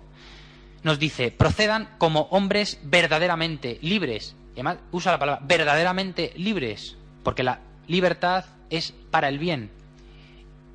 [0.83, 4.35] nos dice, procedan como hombres verdaderamente libres.
[4.55, 9.76] Y además usa la palabra verdaderamente libres, porque la libertad es para el bien.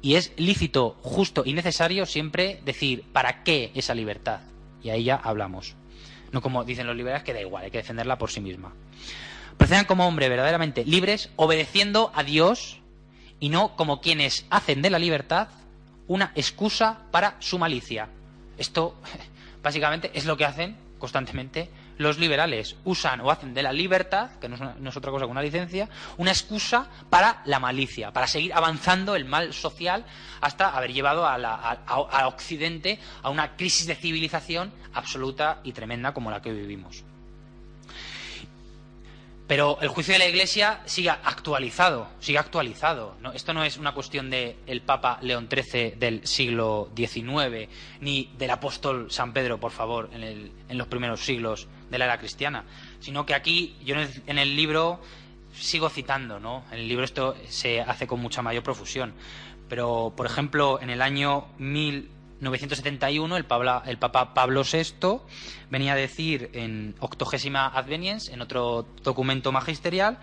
[0.02, 4.40] Y es lícito, justo y necesario siempre decir para qué esa libertad.
[4.82, 5.76] Y ahí ya hablamos.
[6.32, 8.74] No como dicen los liberales que da igual, hay que defenderla por sí misma.
[9.56, 12.80] Procedan como hombres verdaderamente libres, obedeciendo a Dios
[13.38, 15.48] y no como quienes hacen de la libertad
[16.08, 18.08] una excusa para su malicia.
[18.58, 18.96] Esto
[19.62, 22.76] básicamente es lo que hacen constantemente los liberales.
[22.84, 24.56] Usan o hacen de la libertad, que no
[24.88, 29.24] es, otra cosa que una licencia, una excusa para la malicia, para seguir avanzando el
[29.24, 30.04] mal social
[30.40, 36.30] hasta haber llevado a, a Occidente a una crisis de civilización absoluta y tremenda como
[36.30, 37.04] la que hoy vivimos.
[39.52, 43.16] Pero el juicio de la Iglesia sigue actualizado, sigue actualizado.
[43.34, 47.68] Esto no es una cuestión del el Papa León XIII del siglo XIX,
[48.00, 52.64] ni del apóstol San Pedro, por favor, en, los primeros siglos de la era cristiana,
[52.98, 55.00] sino que aquí yo en el, libro
[55.54, 56.64] sigo citando, ¿no?
[56.72, 59.14] En el libro esto se hace con mucha mayor profusión.
[59.68, 62.10] Pero, por ejemplo, en el año 1000
[62.42, 63.46] 971 el,
[63.86, 65.20] el Papa Pablo VI
[65.70, 70.18] venía a decir en Octogésima Adveniens, en otro documento magisterial,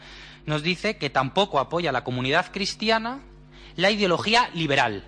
[0.46, 3.22] nos dice que tampoco apoya a la comunidad cristiana
[3.78, 5.06] la ideología liberal,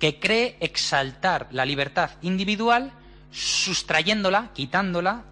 [0.00, 2.92] que cree exaltar la libertad individual
[3.30, 5.24] sustrayéndola, quitándola,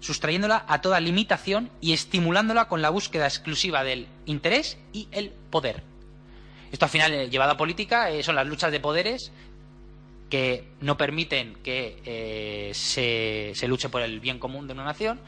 [0.00, 5.82] sustrayéndola a toda limitación y estimulándola con la búsqueda exclusiva del interés y el poder.
[6.72, 9.32] Esto al final, llevado a política, eh, son las luchas de poderes
[10.30, 15.20] que no permiten que eh, se, se, luche por el bien común de una nación.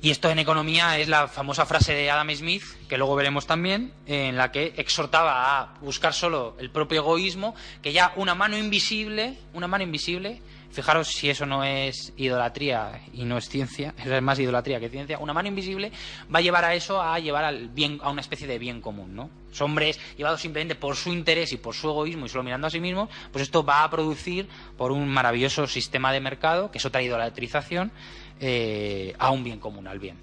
[0.00, 3.92] Y esto en economía es la famosa frase de Adam Smith, que luego veremos también,
[4.06, 9.38] en la que exhortaba a buscar solo el propio egoísmo, que ya una mano invisible,
[9.54, 10.42] una mano invisible,
[10.74, 15.18] fijaros si eso no es idolatría y no es ciencia, es más idolatría que ciencia,
[15.18, 15.92] una mano invisible
[16.32, 19.14] va a llevar a eso a llevar al bien, a una especie de bien común,
[19.14, 19.30] ¿no?
[19.60, 22.80] hombres llevados simplemente por su interés y por su egoísmo y solo mirando a sí
[22.80, 27.02] mismos, pues esto va a producir por un maravilloso sistema de mercado, que es otra
[27.02, 27.92] idolatrización,
[28.40, 30.16] eh, a un bien común, al bien.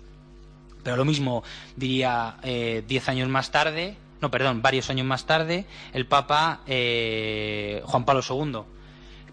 [0.83, 1.43] Pero lo mismo
[1.75, 7.81] diría eh, diez años más tarde, no, perdón, varios años más tarde, el Papa eh,
[7.85, 8.61] Juan Pablo II.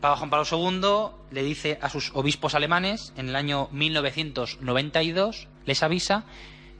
[0.01, 5.83] Papa Juan Pablo II le dice a sus obispos alemanes en el año 1992, les
[5.83, 6.25] avisa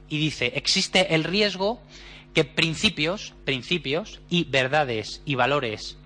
[0.07, 1.81] y dice, existe el riesgo
[2.33, 5.97] que principios, principios y verdades y valores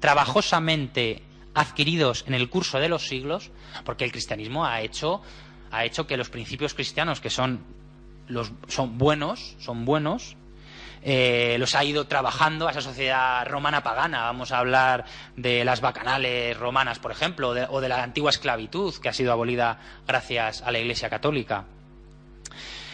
[0.00, 1.22] trabajosamente
[1.54, 3.50] adquiridos en el curso de los siglos,
[3.84, 5.20] porque el cristianismo ha hecho,
[5.70, 7.60] ha hecho que los principios cristianos, que son,
[8.28, 10.36] los, son buenos, son buenos,
[11.02, 14.22] eh, los ha ido trabajando a esa sociedad romana pagana.
[14.22, 15.04] Vamos a hablar
[15.36, 19.78] de las bacanales romanas, por ejemplo, o de la antigua esclavitud, que ha sido abolida
[20.06, 21.64] gracias a la Iglesia Católica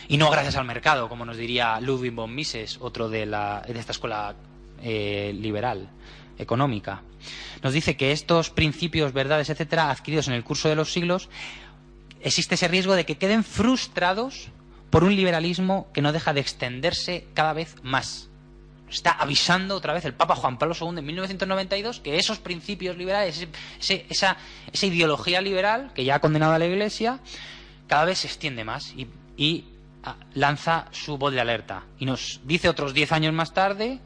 [0.08, 3.78] y no gracias al mercado, como nos diría Ludwig von Mises, otro de, la, de
[3.78, 4.34] esta escuela
[4.82, 5.88] eh, liberal
[6.38, 7.02] económica.
[7.62, 11.28] Nos dice que estos principios, verdades, etcétera, adquiridos en el curso de los siglos,
[12.20, 14.48] existe ese riesgo de que queden frustrados
[14.96, 18.30] por un liberalismo que no deja de extenderse cada vez más.
[18.88, 23.46] Está avisando otra vez el Papa Juan Pablo II en 1992 que esos principios liberales,
[24.08, 24.38] esa,
[24.72, 27.20] ideología liberal que ya ha condenado a la Iglesia,
[27.88, 29.66] cada vez se extiende más y, y
[30.02, 31.82] ah, lanza su voz de alerta.
[31.98, 34.00] Y nos dice otros diez años más tarde,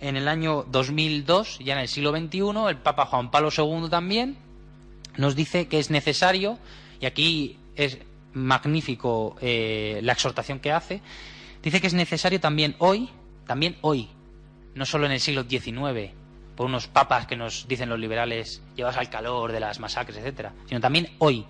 [0.00, 4.38] en el año 2002, ya en el siglo XXI, el Papa Juan Pablo II también
[5.18, 6.58] nos dice que es necesario,
[6.98, 7.98] y aquí es
[8.32, 11.02] magnífico eh, la exhortación que hace,
[11.62, 13.08] dice que es necesario también hoy,
[13.46, 14.08] también hoy,
[14.74, 16.12] no solo en el siglo XIX,
[16.56, 20.52] por unos papas que nos dicen los liberales, llevas al calor de las masacres, etcétera,
[20.66, 21.46] sino también hoy,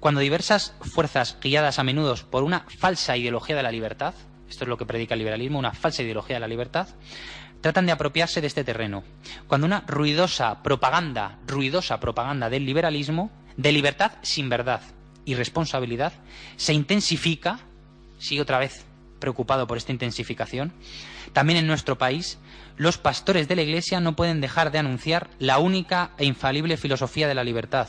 [0.00, 4.14] cuando diversas fuerzas guiadas a menudo por una falsa ideología de la libertad,
[4.48, 6.88] esto es lo que predica el liberalismo, una falsa ideología de la libertad,
[7.60, 9.04] tratan de apropiarse de este terreno.
[9.46, 14.82] Cuando una ruidosa propaganda, ruidosa propaganda del liberalismo, de libertad sin verdad
[15.24, 16.12] y responsabilidad,
[16.56, 17.60] se intensifica,
[18.18, 18.84] sigue otra vez
[19.18, 20.72] preocupado por esta intensificación,
[21.32, 22.38] también en nuestro país,
[22.76, 27.28] los pastores de la Iglesia no pueden dejar de anunciar la única e infalible filosofía
[27.28, 27.88] de la libertad,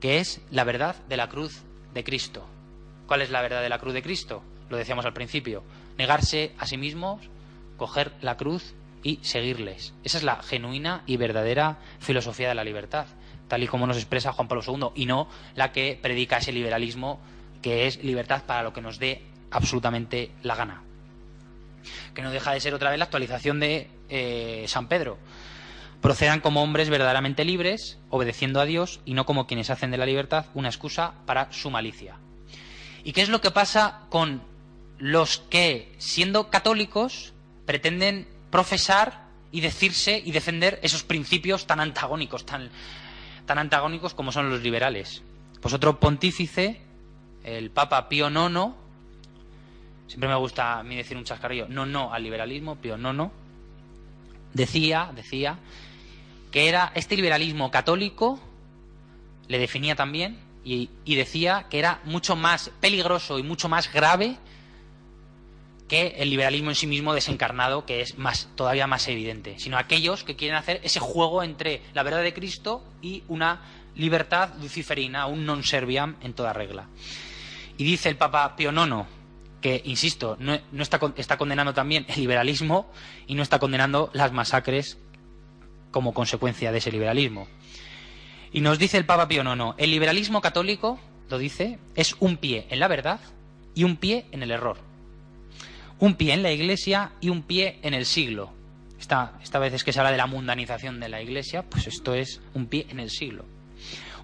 [0.00, 1.62] que es la verdad de la cruz
[1.94, 2.48] de Cristo.
[3.06, 4.42] ¿Cuál es la verdad de la cruz de Cristo?
[4.70, 5.62] Lo decíamos al principio,
[5.96, 7.20] negarse a sí mismos
[7.76, 9.94] coger la cruz y seguirles.
[10.02, 13.06] Esa es la genuina y verdadera filosofía de la libertad,
[13.48, 17.20] tal y como nos expresa Juan Pablo II, y no la que predica ese liberalismo
[17.62, 20.82] que es libertad para lo que nos dé absolutamente la gana.
[22.14, 25.18] Que no deja de ser otra vez la actualización de eh, San Pedro.
[26.00, 30.06] Procedan como hombres verdaderamente libres, obedeciendo a Dios, y no como quienes hacen de la
[30.06, 32.16] libertad una excusa para su malicia.
[33.02, 34.42] ¿Y qué es lo que pasa con
[34.98, 37.32] los que, siendo católicos,
[37.66, 42.70] pretenden profesar y decirse y defender esos principios tan antagónicos, tan,
[43.46, 45.22] tan antagónicos como son los liberales.
[45.60, 46.80] Pues otro pontífice,
[47.42, 48.74] el Papa Pío IX,
[50.06, 53.30] siempre me gusta a mí decir un chascarrillo, no, no al liberalismo, Pío IX,
[54.52, 55.58] decía, decía
[56.50, 58.38] que era este liberalismo católico,
[59.48, 64.38] le definía también, y, y decía que era mucho más peligroso y mucho más grave
[65.94, 70.24] que el liberalismo en sí mismo desencarnado, que es más, todavía más evidente, sino aquellos
[70.24, 73.60] que quieren hacer ese juego entre la verdad de Cristo y una
[73.94, 76.90] libertad luciferina, un non serviam en toda regla.
[77.78, 79.06] Y dice el Papa Pío IX
[79.60, 82.90] que, insisto, no, está, está condenando también el liberalismo
[83.28, 84.98] y no está condenando las masacres
[85.92, 87.46] como consecuencia de ese liberalismo.
[88.52, 90.98] Y nos dice el Papa Pío IX, el liberalismo católico,
[91.30, 93.20] lo dice, es un pie en la verdad
[93.76, 94.93] y un pie en el error
[95.98, 98.52] un pie en la iglesia y un pie en el siglo.
[98.98, 102.14] Esta, esta vez es que se habla de la mundanización de la iglesia, pues esto
[102.14, 103.44] es un pie en el siglo.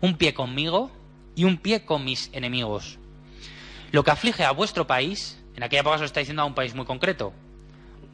[0.01, 0.91] Un pie conmigo
[1.37, 2.99] y un pie con mis enemigos.
[3.93, 6.55] Lo que aflige a vuestro país, en aquella época se lo está diciendo a un
[6.55, 7.33] país muy concreto.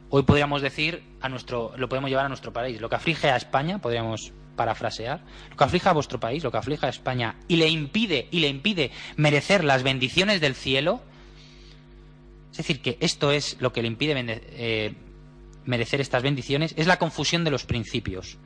[0.09, 2.81] Hoy podríamos decir a nuestro, lo podemos llevar a nuestro país.
[2.81, 6.57] Lo que aflige a España, podríamos parafrasear, lo que aflige a vuestro país, lo que
[6.57, 11.01] aflige a España y le impide y le impide merecer las bendiciones del cielo,
[12.57, 14.95] es decir, que esto es lo que le impide eh,
[15.65, 18.39] merecer estas bendiciones, es la confusión de los principios.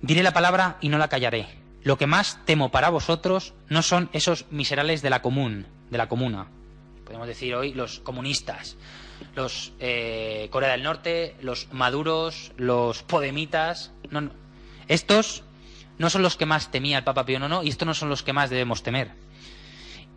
[0.00, 1.46] Diré la palabra y no la callaré.
[1.82, 6.08] Lo que más temo para vosotros no son esos miserables de la común, de la
[6.08, 6.48] comuna.
[7.04, 8.78] Podemos decir hoy los comunistas,
[9.34, 13.92] los eh, Corea del Norte, los maduros, los podemitas.
[14.10, 14.30] No,
[14.88, 15.44] Estos
[15.98, 18.22] no son los que más temía el Papa Pío IX y estos no son los
[18.22, 19.25] que más debemos temer.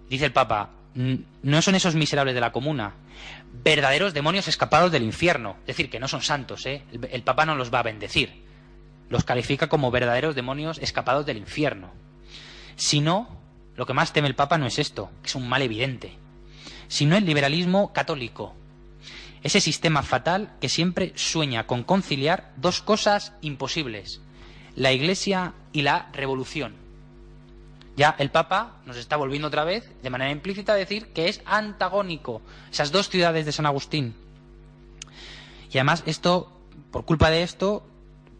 [0.09, 2.93] Dice el Papa, no son esos miserables de la comuna,
[3.63, 5.57] verdaderos demonios escapados del infierno.
[5.61, 6.83] Es decir, que no son santos, ¿eh?
[7.11, 8.43] el, Papa no los va a bendecir.
[9.07, 11.91] Los califica como verdaderos demonios escapados del infierno.
[12.75, 13.39] Si no,
[13.75, 16.17] lo que más teme el Papa no es esto, que es un mal evidente,
[16.87, 18.55] sino el liberalismo católico.
[19.43, 24.21] Ese sistema fatal que siempre sueña con conciliar dos cosas imposibles,
[24.75, 26.88] la Iglesia y la revolución
[27.99, 31.41] ya el Papa nos está volviendo otra vez, de manera implícita, a decir que es
[31.43, 32.41] antagónico
[32.71, 34.15] esas dos ciudades de San Agustín.
[35.69, 36.49] Y además esto,
[36.91, 37.85] por culpa de esto,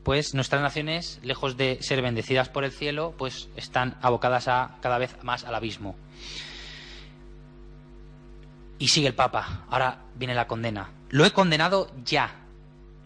[0.03, 4.97] pues nuestras naciones, lejos de ser bendecidas por el cielo, pues están abocadas a cada
[4.97, 5.97] vez más al abismo.
[8.77, 9.65] Y sigue el Papa.
[9.69, 10.89] Ahora viene la condena.
[11.09, 12.38] Lo he condenado ya.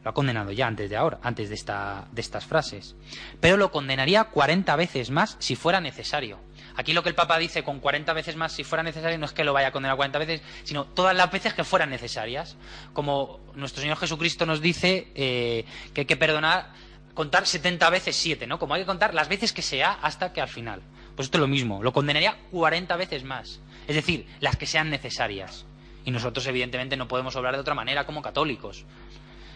[0.04, 2.96] Lo ha condenado ya antes de ahora, antes de, esta, de estas frases.
[3.40, 6.40] Pero lo condenaría 40 veces más si fuera necesario.
[6.76, 9.32] Aquí lo que el Papa dice con 40 veces más si fuera necesario no es
[9.32, 12.58] que lo vaya a condenar 40 veces, sino todas las veces que fueran necesarias.
[12.94, 16.72] Como nuestro Señor Jesucristo nos dice eh, que hay que perdonar,
[17.14, 18.60] contar 70 veces 7, ¿no?
[18.60, 20.82] Como hay que contar las veces que sea hasta que al final.
[21.16, 23.60] Pues esto es lo mismo, lo condenaría 40 veces más.
[23.88, 25.66] Es decir, las que sean necesarias.
[26.06, 28.86] Y nosotros, evidentemente, no podemos hablar de otra manera como católicos.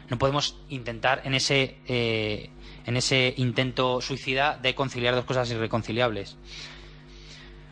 [0.09, 2.49] No podemos intentar en ese, eh,
[2.85, 6.37] en ese intento suicida de conciliar dos cosas irreconciliables.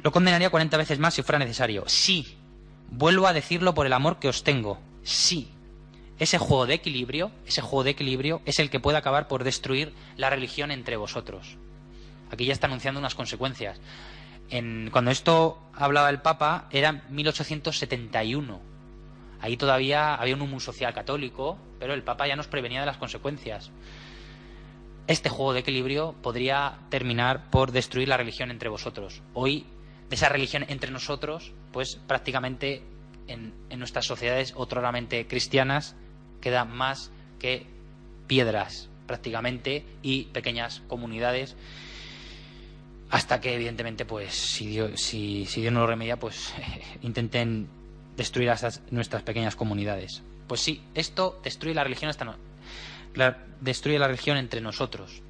[0.03, 1.83] Lo condenaría 40 veces más si fuera necesario.
[1.87, 2.37] Sí,
[2.89, 4.79] vuelvo a decirlo por el amor que os tengo.
[5.03, 5.49] Sí,
[6.19, 9.93] ese juego de equilibrio, ese juego de equilibrio es el que puede acabar por destruir
[10.15, 11.57] la religión entre vosotros.
[12.31, 13.79] Aquí ya está anunciando unas consecuencias.
[14.49, 18.74] En, cuando esto hablaba el Papa era 1871.
[19.45, 22.97] Ahí todavía había un humus social católico, pero el Papa ya nos prevenía de las
[22.97, 23.69] consecuencias.
[25.05, 29.21] Este juego de equilibrio podría terminar por destruir la religión entre vosotros.
[29.35, 29.67] Hoy,
[30.09, 32.81] de esa religión entre nosotros, pues prácticamente
[33.27, 35.95] en, nuestras sociedades otroramente cristianas
[36.41, 37.67] queda más que
[38.25, 41.55] piedras prácticamente y pequeñas comunidades
[43.11, 46.51] hasta que evidentemente pues si Dios no lo remedia pues
[47.03, 47.69] intenten
[48.17, 48.57] destruir a
[48.91, 50.23] nuestras pequeñas comunidades.
[50.47, 52.25] Pues sí esto destruye la religión hasta
[53.61, 55.21] destruye la religión entre nosotros.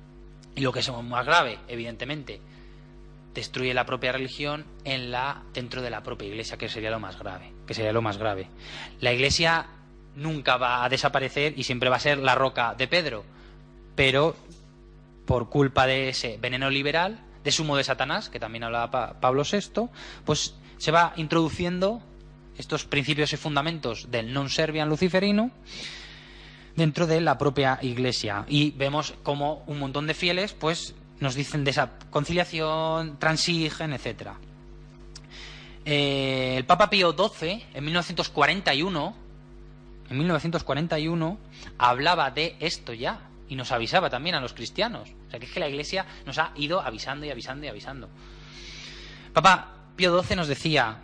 [0.55, 2.39] Y lo que es más grave evidentemente
[3.33, 7.19] destruye la propia religión en la dentro de la propia iglesia que sería lo más
[7.19, 8.47] grave que sería lo más grave.
[9.01, 9.65] La iglesia
[10.15, 13.25] nunca va a desaparecer y siempre va a ser la roca de Pedro
[13.95, 14.36] pero
[15.25, 19.43] por culpa de ese veneno liberal, de sumo de Satanás, que también hablaba Pa- Pablo
[19.43, 19.89] VI,
[20.25, 22.01] pues se va introduciendo
[22.58, 25.51] estos principios y fundamentos del non serviam luciferino
[26.76, 28.45] dentro de la propia iglesia.
[28.47, 34.36] Y vemos como un montón de fieles, pues, nos dicen de esa conciliación, transigen, etcétera.
[35.86, 39.16] Eh, el Papa Pío XII, en 1941,
[40.10, 41.38] en 1941
[41.78, 45.10] hablaba de esto ya y nos avisaba también a los cristianos.
[45.28, 48.10] O sea, que es que la Iglesia nos ha ido avisando y avisando y avisando.
[49.34, 50.97] Papa Pío XII nos decía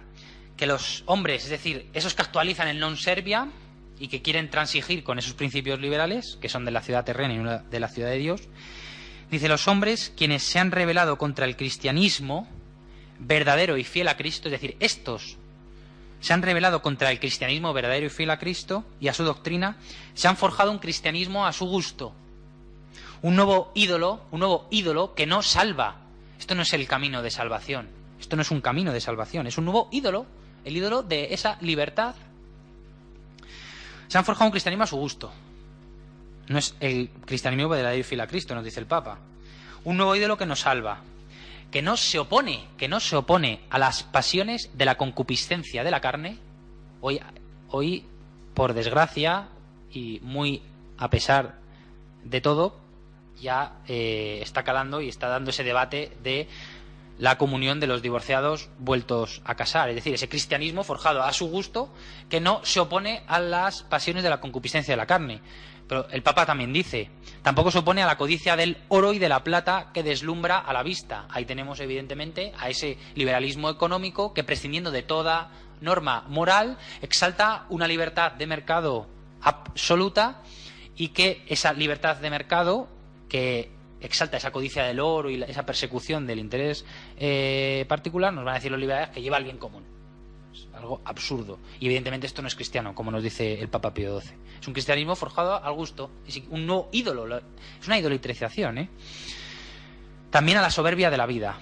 [0.58, 3.50] que los hombres, es decir, esos que actualizan el non servia
[4.00, 7.70] y que quieren transigir con esos principios liberales, que son de la ciudad terrena y
[7.70, 8.42] de la ciudad de Dios,
[9.30, 12.48] dice los hombres quienes se han rebelado contra el cristianismo
[13.20, 15.38] verdadero y fiel a Cristo, es decir, estos
[16.22, 19.78] se han rebelado contra el cristianismo verdadero y fiel a Cristo y a su doctrina,
[20.14, 22.14] se han forjado un cristianismo a su gusto.
[23.24, 25.98] Un nuevo ídolo, un nuevo ídolo que no salva.
[26.40, 27.90] Esto no es el camino de salvación.
[28.20, 30.28] Esto no es un camino de salvación, es un nuevo ídolo,
[30.66, 32.16] el ídolo de esa libertad.
[34.08, 35.32] Se han forjado un cristianismo a su gusto.
[36.48, 39.20] No es el cristianismo verdadero y fiel a Cristo, nos dice el Papa.
[39.84, 41.00] Un nuevo ídolo que nos salva,
[41.72, 45.92] que no se opone, que no se opone a las pasiones de la concupiscencia de
[45.92, 46.38] la carne,
[47.00, 47.22] hoy,
[47.70, 48.04] hoy
[48.54, 49.48] por desgracia
[49.92, 50.62] y muy
[50.98, 51.56] a pesar
[52.24, 52.78] de todo,
[53.42, 56.48] ya eh, está calando y está dando ese debate de
[57.18, 61.48] la comunión de los divorciados vueltos a casar, es decir, ese cristianismo forjado a su
[61.48, 61.94] gusto
[62.30, 65.42] que no se opone a las pasiones de la concupiscencia de la carne.
[65.88, 67.10] Pero el Papa también dice,
[67.42, 70.72] tampoco se opone a la codicia del oro y de la plata que deslumbra a
[70.72, 71.28] la vista.
[71.30, 75.52] Ahí tenemos evidentemente a ese liberalismo económico que prescindiendo de toda
[75.82, 79.08] norma moral exalta una libertad de mercado
[79.42, 80.42] absoluta
[80.96, 82.88] y que esa libertad de mercado
[83.28, 83.72] que
[84.02, 86.86] exalta esa codicia del oro y la- esa persecución del interés
[87.18, 89.84] eh, particular, nos van a decir los liberales que lleva al bien común.
[90.54, 91.60] Es algo absurdo.
[91.80, 94.34] Y evidentemente esto no es cristiano, como nos dice el Papa Pío XII.
[94.60, 96.12] Es un cristianismo forjado al gusto.
[96.28, 97.26] Es un nuevo ídolo.
[97.26, 98.90] lo- Es una idolatrización, ¿eh?
[100.30, 101.58] También a la soberbia de la vida.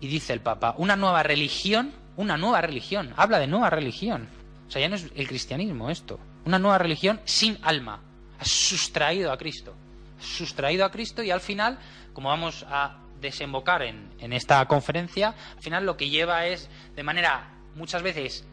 [0.00, 3.12] Y dice el Papa, una nueva religión, una nueva religión.
[3.16, 4.28] Habla de nueva religión.
[4.66, 6.18] O sea, ya no es el cristianismo esto.
[6.44, 8.00] Una nueva religión sin alma.
[8.38, 9.74] Ha sustraído a Cristo.
[10.20, 11.78] Sustraído a Cristo y al final,
[12.12, 17.02] como vamos a desembocar en, en esta conferencia, al final lo que lleva es, de
[17.02, 18.46] manera muchas veces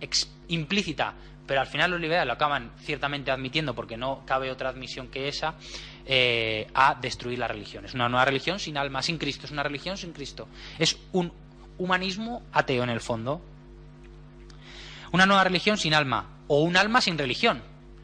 [0.48, 1.14] implícita,
[1.46, 5.28] pero al final los liberales lo acaban ciertamente admitiendo porque no cabe otra admisión que
[5.28, 5.56] esa,
[6.06, 7.86] eh, a destruir la religión.
[7.86, 10.48] Es una nueva religión sin alma, sin Cristo, es una religión sin Cristo.
[10.80, 11.32] Es un
[11.78, 13.42] humanismo ateo en el fondo.
[15.12, 17.62] Una nueva religión sin alma, o un alma sin religión.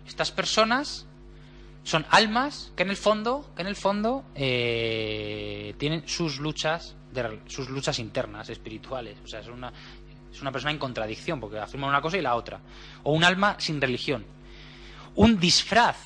[0.08, 1.08] Estas personas
[1.84, 6.96] son almas que en el fondo, que en el fondo eh, tienen sus luchas,
[7.48, 9.18] sus luchas internas, espirituales.
[9.24, 9.74] O sea, es una,
[10.32, 12.60] es una persona en contradicción, porque afirma una cosa y la otra.
[13.04, 14.26] O un alma sin religión.
[15.16, 15.98] Un disfraz,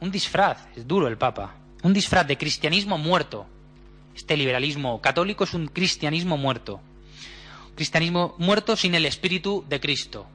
[0.00, 3.46] un disfraz, es duro el Papa, un disfraz de cristianismo muerto.
[4.14, 6.80] Este liberalismo católico es un cristianismo muerto.
[7.74, 10.28] Cristianismo muerto sin el espíritu de Cristo,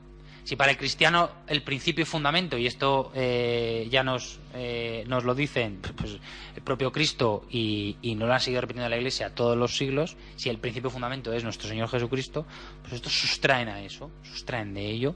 [0.50, 5.36] Si para el cristiano el principio y fundamento, y esto eh, ya nos, eh, lo
[5.36, 6.18] dicen pues,
[6.56, 10.50] el propio Cristo y, no lo han seguido repitiendo la Iglesia todos los siglos, si
[10.50, 12.48] el principio y fundamento es nuestro Señor Jesucristo,
[12.82, 15.14] pues estos sustraen a eso, sustraen de ello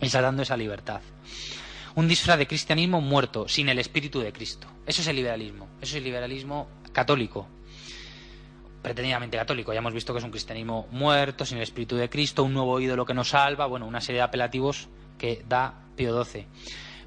[0.00, 1.02] y esa libertad.
[1.94, 4.66] Un disfraz de cristianismo muerto, sin el espíritu de Cristo.
[4.86, 5.68] Eso es el liberalismo.
[5.82, 7.46] Eso es el liberalismo católico,
[8.84, 9.72] pretendidamente católico.
[9.72, 12.78] Ya hemos visto que es un cristianismo muerto, sin el espíritu de Cristo, un nuevo
[12.78, 16.46] ídolo que nos salva, bueno, una serie de apelativos que da Pío XII.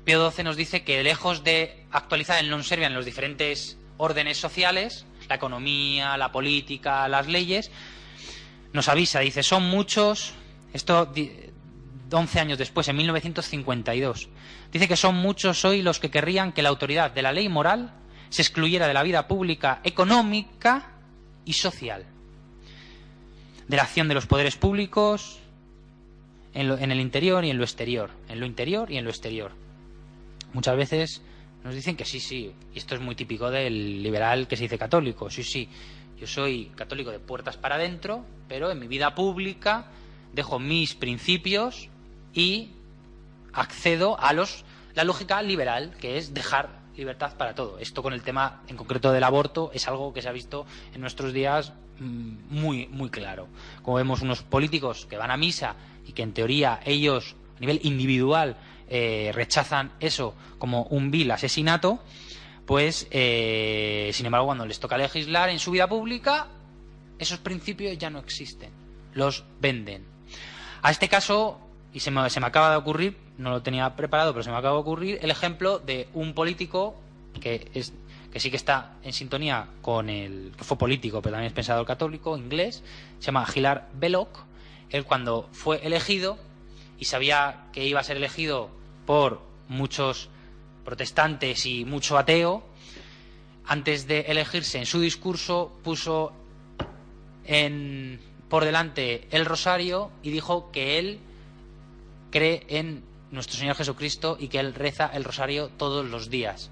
[0.03, 4.41] Pío XII nos dice que lejos de actualizar el non serviam en los diferentes órdenes
[4.41, 7.69] sociales, la economía, la política, las leyes,
[8.73, 10.34] nos avisa, dice, son muchos,
[10.73, 14.30] esto 11 años después, en 1952,
[14.73, 17.93] dice que son muchos hoy los que querrían que la autoridad de la ley moral
[18.30, 20.97] se excluyera de la vida pública, económica
[21.48, 22.06] y social,
[23.68, 25.39] de la acción de los poderes públicos
[26.54, 29.52] en, el interior y en lo exterior, en lo interior y en lo exterior.
[30.54, 31.22] Muchas veces
[31.64, 34.78] nos dicen que sí, sí, y esto es muy típico del liberal que se dice
[34.78, 35.70] católico, sí, sí,
[36.20, 39.88] yo soy católico de puertas para adentro, pero en mi vida pública
[40.34, 41.89] dejo mis principios
[42.34, 42.72] y
[43.54, 47.78] accedo a los la lógica liberal, que es dejar libertad para todo.
[47.80, 51.02] Esto con el tema en concreto del aborto es algo que se ha visto en
[51.02, 53.48] nuestros días mm, muy muy claro.
[53.84, 55.76] Como vemos unos políticos que van a misa
[56.06, 58.58] y que en teoría ellos a nivel individual
[58.89, 62.00] eh, rechazan eso como un vil asesinato,
[62.66, 66.48] pues eh, sin embargo cuando les toca legislar en su vida pública
[67.20, 68.72] esos principios ya no existen,
[69.14, 70.06] los venden.
[70.82, 71.60] A este caso,
[71.91, 74.58] y se me, se me acaba de ocurrir, no lo tenía preparado, pero se me
[74.58, 76.96] acaba de ocurrir, el ejemplo de un político
[77.40, 77.94] que, es,
[78.32, 80.54] que sí que está en sintonía con el.
[80.58, 82.84] que fue político, pero también es pensador católico, inglés,
[83.20, 84.30] se llama Hilar Belloc.
[84.90, 86.38] Él, cuando fue elegido
[86.98, 88.70] y sabía que iba a ser elegido
[89.06, 90.30] por muchos
[90.86, 92.64] protestantes y mucho ateo,
[93.66, 96.32] antes de elegirse en su discurso puso
[97.46, 98.20] en,
[98.50, 101.20] por delante el rosario y dijo que él
[102.32, 106.71] cree en nuestro Señor Jesucristo y que él reza el rosario todos los días.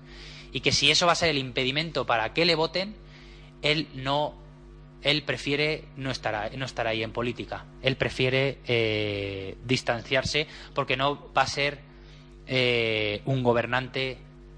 [0.52, 2.96] Y que si eso va a ser el impedimento para que le voten,
[3.62, 4.36] él no
[5.06, 7.66] él prefiere no estar, no estar ahí en política.
[7.84, 11.80] Él prefiere eh, distanciarse porque no va a ser
[12.48, 14.18] eh, un gobernante.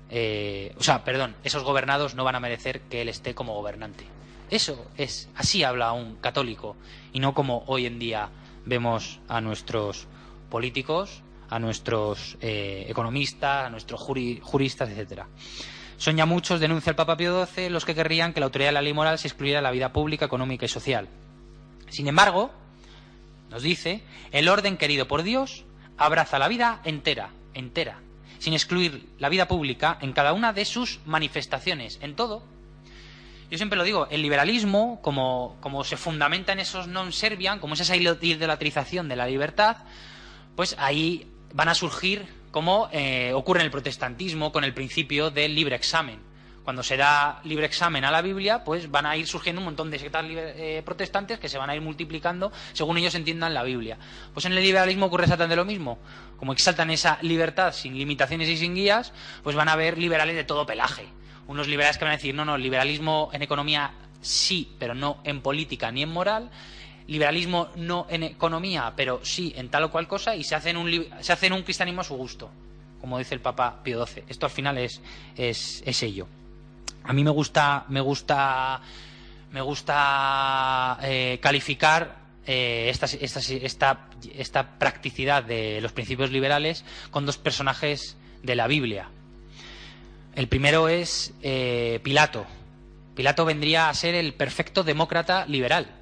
[0.09, 4.05] eh, o sea, perdón, esos gobernados no van a merecer que él esté como gobernante.
[4.49, 6.77] Eso es, así habla un católico
[7.11, 8.29] y no como hoy en día
[8.65, 10.07] vemos a nuestros
[10.49, 15.27] políticos, a nuestros eh, economistas, a nuestros juri- juristas, etcétera.
[15.97, 18.81] Son muchos, denuncia el Papa Pío XII, los que querrían que la autoridad de la
[18.81, 21.07] ley moral se excluyera de la vida pública, económica y social.
[21.89, 22.51] Sin embargo,
[23.49, 25.65] nos dice, el orden querido por Dios
[25.97, 27.99] abraza la vida entera, entera,
[28.37, 32.43] sin excluir la vida pública en cada una de sus manifestaciones, en todo.
[33.49, 37.73] Yo siempre lo digo, el liberalismo, como, como se fundamenta en esos non serviam, como
[37.73, 39.77] es esa idolatrización de la libertad,
[40.55, 45.53] pues ahí van a surgir como eh, ocurre en el protestantismo con el principio del
[45.53, 46.19] libre examen.
[46.63, 49.89] Cuando se da libre examen a la Biblia, pues van a ir surgiendo un montón
[49.89, 53.97] de sectas eh, protestantes que se van a ir multiplicando según ellos entiendan la Biblia.
[54.33, 55.97] Pues en el liberalismo ocurre exactamente lo mismo.
[56.35, 60.43] Como exaltan esa libertad sin limitaciones y sin guías, pues van a haber liberales de
[60.43, 61.07] todo pelaje.
[61.47, 65.41] Unos liberales que van a decir, no, no, liberalismo en economía sí, pero no en
[65.41, 66.49] política ni en moral
[67.07, 71.07] liberalismo no en economía, pero sí en tal o cual cosa, y se hacen un,
[71.21, 72.51] se hacen un cristianismo a su gusto,
[72.99, 74.23] como dice el Papa Pío XII.
[74.27, 75.01] Esto al final es,
[75.35, 76.27] es, ello.
[77.03, 78.81] A mí me gusta, me gusta,
[79.51, 87.25] me gusta eh, calificar eh, esta, esta, esta, esta practicidad de los principios liberales con
[87.25, 89.09] dos personajes de la Biblia.
[90.35, 92.45] El primero es eh, Pilato.
[93.15, 95.96] Pilato vendría a ser el perfecto demócrata liberal.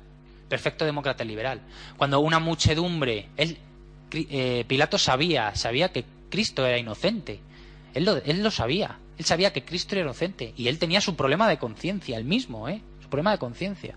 [0.50, 1.62] Perfecto demócrata liberal.
[1.98, 3.30] Cuando una muchedumbre.
[3.38, 7.40] Eh, Pilato sabía, sabía que Cristo era inocente.
[7.94, 9.00] Él lo, él lo sabía.
[9.18, 10.54] Él sabía que Cristo era inocente.
[10.56, 12.82] Y él tenía su problema de conciencia, él mismo, ¿eh?
[13.02, 13.96] Su problema de conciencia.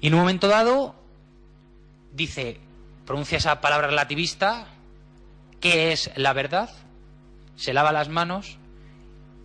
[0.00, 0.94] Y en un momento dado
[2.12, 2.58] dice,
[3.06, 4.66] pronuncia esa palabra relativista,
[5.60, 6.70] ¿qué es la verdad?
[7.56, 8.58] Se lava las manos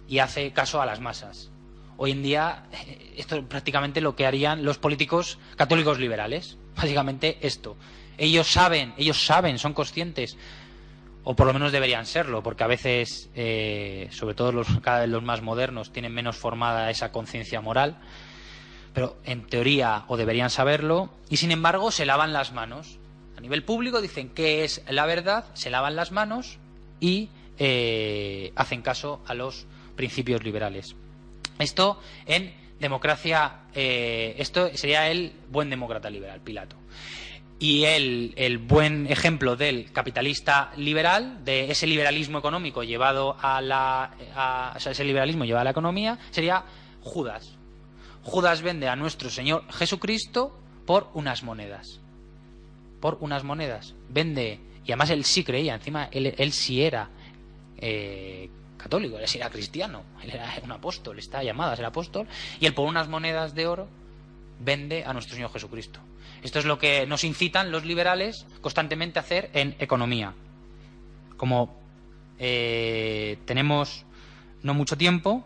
[0.08, 1.52] y hace caso a las masas.
[1.98, 6.58] Hoy en día, eh, esto es prácticamente lo que harían los políticos católicos liberales.
[6.76, 7.78] Básicamente esto.
[8.18, 10.38] Ellos saben, ellos saben, son conscientes,
[11.24, 15.10] o por lo menos deberían serlo, porque a veces, eh, sobre todo los, cada vez
[15.10, 17.98] los más modernos, tienen menos formada esa conciencia moral,
[18.94, 23.00] pero en teoría o deberían saberlo, y sin embargo se lavan las manos.
[23.42, 26.58] nivel público dicen qué es la verdad, se lavan las manos
[27.02, 29.66] y eh, hacen caso a los
[29.96, 30.96] principios liberales.
[31.60, 36.76] Esto en democracia, eh, esto sería el buen demócrata liberal, Pilato.
[37.58, 44.12] Y el, el, buen ejemplo del capitalista liberal, de ese liberalismo económico llevado a la,
[44.78, 46.66] ese liberalismo llevado a la economía, sería
[47.02, 47.56] Judas.
[48.24, 52.02] Judas vende a nuestro Señor Jesucristo por unas monedas.
[53.00, 53.96] Por unas monedas.
[54.10, 57.10] Vende, y además él sí creía, encima él, él sí era
[57.78, 58.50] eh,
[58.86, 62.28] católico, él era cristiano, él era un apóstol, está llamado a ser apóstol,
[62.60, 63.88] y él por unas monedas de oro
[64.60, 66.00] vende a nuestro Señor Jesucristo.
[66.44, 70.36] Esto es lo que nos incitan los liberales constantemente a hacer en economía.
[71.36, 71.82] Como
[72.38, 74.06] eh, tenemos
[74.62, 75.44] no mucho tiempo,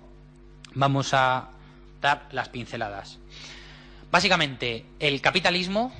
[0.74, 1.52] vamos a
[2.02, 3.20] dar las pinceladas.
[4.12, 5.94] Básicamente, el capitalismo,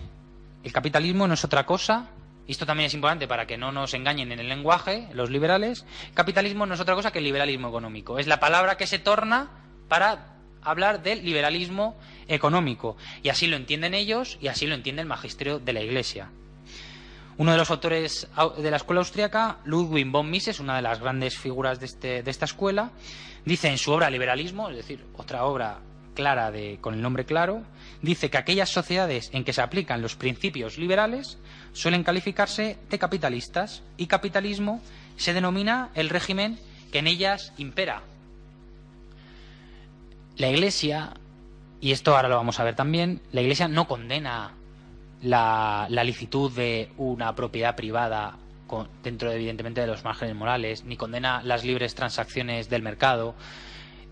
[0.66, 2.10] el capitalismo no es otra cosa,
[2.52, 6.66] esto también es importante para que no nos engañen en el lenguaje, los liberales, capitalismo
[6.66, 8.20] no es otra cosa que el liberalismo económico.
[8.20, 9.50] Es la palabra que se torna
[9.88, 11.98] para hablar del liberalismo
[12.28, 12.98] económico.
[13.24, 16.30] Y así lo entienden ellos y así lo entiende el magisterio de la Iglesia.
[17.38, 18.28] Uno de los autores
[18.58, 22.32] de la escuela austriaca, Ludwig von Mises, una de las grandes figuras de, este, de
[22.32, 22.92] esta escuela,
[23.46, 25.80] dice en su obra Liberalismo, es decir, otra obra
[26.16, 27.64] clara de, con el nombre claro,
[28.02, 31.38] dice que aquellas sociedades en que se aplican los principios liberales
[31.74, 34.82] suelen calificarse de capitalistas y capitalismo
[35.18, 36.60] se denomina el régimen
[36.92, 38.04] que en ellas impera.
[40.38, 41.14] La Iglesia,
[41.82, 44.54] y esto ahora lo vamos a ver también, la Iglesia no condena
[45.22, 48.38] la, licitud de una propiedad privada
[49.04, 53.36] dentro, evidentemente, de los márgenes morales, ni condena las libres transacciones del mercado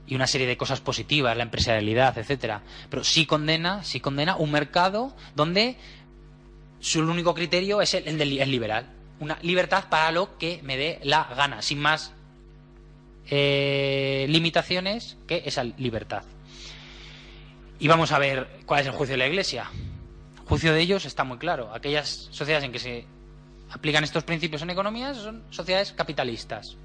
[0.07, 2.61] y una serie de cosas positivas, la empresarialidad, etcétera.
[2.89, 5.77] Pero sí condena, sí condena un mercado donde
[6.87, 8.87] su único criterio es el, el liberal.
[9.19, 12.13] Una libertad para lo que me dé la gana, sin más
[13.29, 16.23] eh, limitaciones que esa libertad.
[17.79, 19.69] Y vamos a ver cuál es el juicio de la Iglesia.
[20.37, 21.73] El juicio de ellos está muy claro.
[21.73, 23.05] Aquellas sociedades en que se
[23.69, 26.77] aplican estos principios en economía son sociedades capitalistas.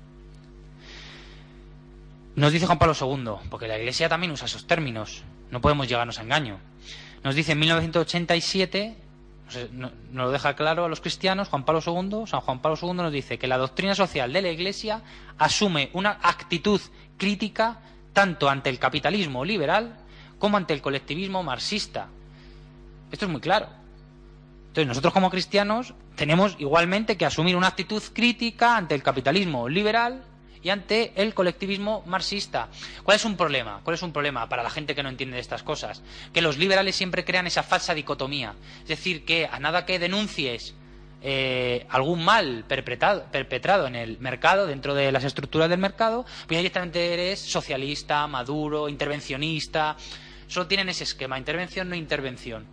[2.34, 6.18] Nos dice Juan Pablo II, porque la Iglesia también usa esos términos, no podemos llegarnos
[6.18, 6.59] a engaño.
[7.22, 8.96] Nos dice en 1987,
[9.72, 13.12] nos lo deja claro a los cristianos, Juan Pablo II, San Juan Pablo II nos
[13.12, 15.03] dice que la doctrina social de la Iglesia
[15.38, 16.80] asume una actitud
[17.16, 17.80] crítica
[18.12, 19.96] tanto ante el capitalismo liberal
[20.38, 22.09] como ante el colectivismo marxista.
[23.11, 23.68] Esto es muy claro.
[24.68, 30.24] Entonces nosotros como cristianos tenemos igualmente que asumir una actitud crítica ante el capitalismo liberal
[30.62, 32.68] y ante el colectivismo marxista.
[33.02, 33.80] ¿Cuál es un problema?
[33.82, 36.02] ¿Cuál es un problema para la gente que no entiende de estas cosas?
[36.32, 38.54] Que los liberales siempre crean esa falsa dicotomía.
[38.82, 40.74] Es decir, que a nada que denuncies
[41.24, 46.58] eh, algún mal perpetrado, perpetrado, en el mercado, dentro de las estructuras del mercado, pues
[46.58, 49.96] directamente eres socialista, maduro, intervencionista.
[50.48, 52.66] Solo tienen ese esquema, intervención, no intervención.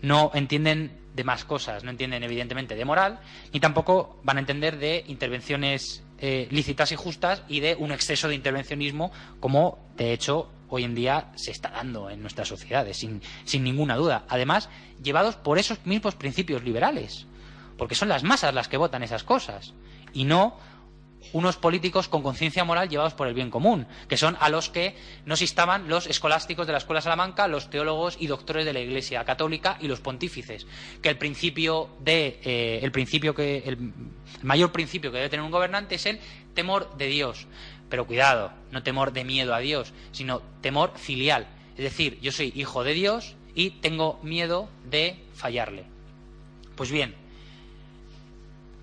[0.00, 3.20] No entienden de más cosas, no entienden evidentemente de moral,
[3.52, 8.28] ni tampoco van a entender de intervenciones eh, lícitas y justas y de un exceso
[8.28, 9.10] de intervencionismo
[9.40, 13.96] como de hecho hoy en día se está dando en nuestras sociedades, sin, sin ninguna
[13.96, 14.24] duda.
[14.28, 14.68] Además,
[15.02, 17.26] llevados por esos mismos principios liberales,
[17.76, 19.74] porque son las masas las que votan esas cosas
[20.12, 20.56] y no
[21.32, 24.96] unos políticos con conciencia moral llevados por el bien común, que son a los que
[25.24, 29.24] nos instaban los escolásticos de la Escuela Salamanca, los teólogos y doctores de la Iglesia
[29.24, 30.66] Católica y los pontífices,
[31.00, 33.92] que el principio de eh, el principio que el
[34.42, 36.20] mayor principio que debe tener un gobernante es el
[36.54, 37.46] temor de Dios.
[37.88, 41.46] Pero cuidado, no temor de miedo a Dios, sino temor filial.
[41.76, 45.84] Es decir, yo soy hijo de Dios y tengo miedo de fallarle.
[46.76, 47.14] Pues bien,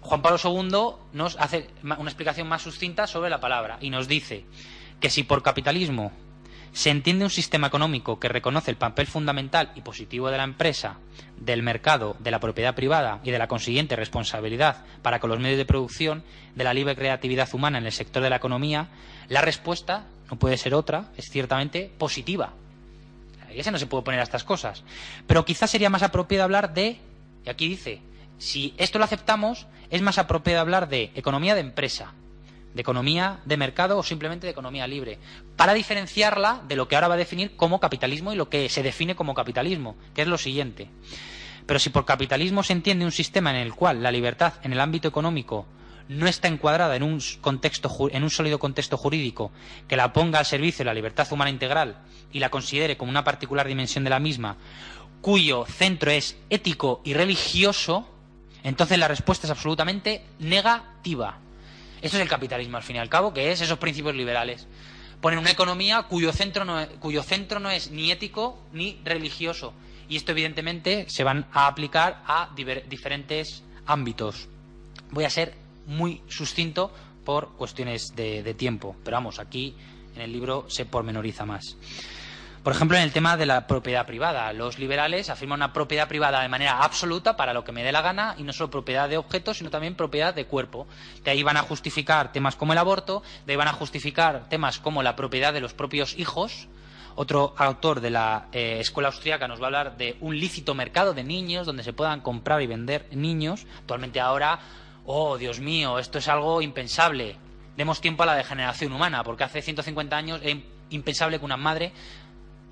[0.01, 4.45] Juan Pablo II nos hace una explicación más sucinta sobre la palabra y nos dice
[4.99, 6.11] que si por capitalismo
[6.71, 10.97] se entiende un sistema económico que reconoce el papel fundamental y positivo de la empresa,
[11.37, 15.57] del mercado, de la propiedad privada y de la consiguiente responsabilidad para con los medios
[15.57, 16.23] de producción,
[16.55, 18.89] de la libre creatividad humana en el sector de la economía,
[19.29, 22.53] la respuesta no puede ser otra, es ciertamente positiva.
[23.45, 24.83] La Iglesia no se puede oponer a estas cosas.
[25.25, 26.99] Pero quizás sería más apropiado hablar de,
[27.45, 28.01] y aquí dice,
[28.39, 32.13] si esto lo aceptamos, es más apropiado hablar de economía de empresa,
[32.73, 35.19] de economía de mercado o simplemente de economía libre,
[35.55, 38.81] para diferenciarla de lo que ahora va a definir como capitalismo y lo que se
[38.81, 40.89] define como capitalismo, que es lo siguiente.
[41.65, 44.79] Pero si por capitalismo se entiende un sistema en el cual la libertad en el
[44.79, 45.67] ámbito económico
[46.07, 49.51] no está encuadrada en un, contexto, en un sólido contexto jurídico
[49.87, 51.97] que la ponga al servicio de la libertad humana integral
[52.31, 54.57] y la considere como una particular dimensión de la misma,
[55.21, 58.07] cuyo centro es ético y religioso,
[58.63, 61.37] Entonces la respuesta es absolutamente negativa.
[62.01, 64.67] Esto es el capitalismo, al fin y al cabo, que es esos principios liberales.
[65.21, 69.73] Ponen una economía cuyo centro no es, cuyo centro no es ni ético ni religioso.
[70.07, 74.47] Y esto, evidentemente, se van a aplicar a diferentes ámbitos.
[75.11, 75.53] Voy a ser
[75.87, 76.93] muy sucinto
[77.25, 79.75] por cuestiones de, de tiempo, pero vamos, aquí
[80.15, 81.77] en el libro se pormenoriza más.
[82.69, 86.43] Por ejemplo, en el tema de la propiedad privada, los liberales afirman una propiedad privada
[86.43, 89.17] de manera absoluta para lo que me dé la gana y no solo propiedad de
[89.17, 90.85] objetos, sino también propiedad de cuerpo.
[91.23, 94.77] De ahí van a justificar temas como el aborto, de ahí van a justificar temas
[94.77, 96.67] como la propiedad de los propios hijos.
[97.15, 101.15] Otro autor de la eh, escuela austríaca nos va a hablar de un lícito mercado
[101.15, 103.65] de niños donde se puedan comprar y vender niños.
[103.79, 104.59] Actualmente ahora,
[105.07, 107.35] oh Dios mío, esto es algo impensable.
[107.75, 110.57] Demos tiempo a la degeneración humana, porque hace 150 años es
[110.91, 111.91] impensable que una madre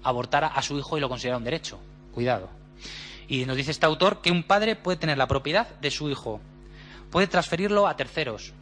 [0.04, 1.80] abortara a su hijo y lo considerara un derecho.
[2.14, 2.50] Cuidado.
[3.28, 6.40] Y nos dice este autor que un padre puede tener la propiedad de su hijo,
[7.12, 8.54] puede transferirlo a terceros,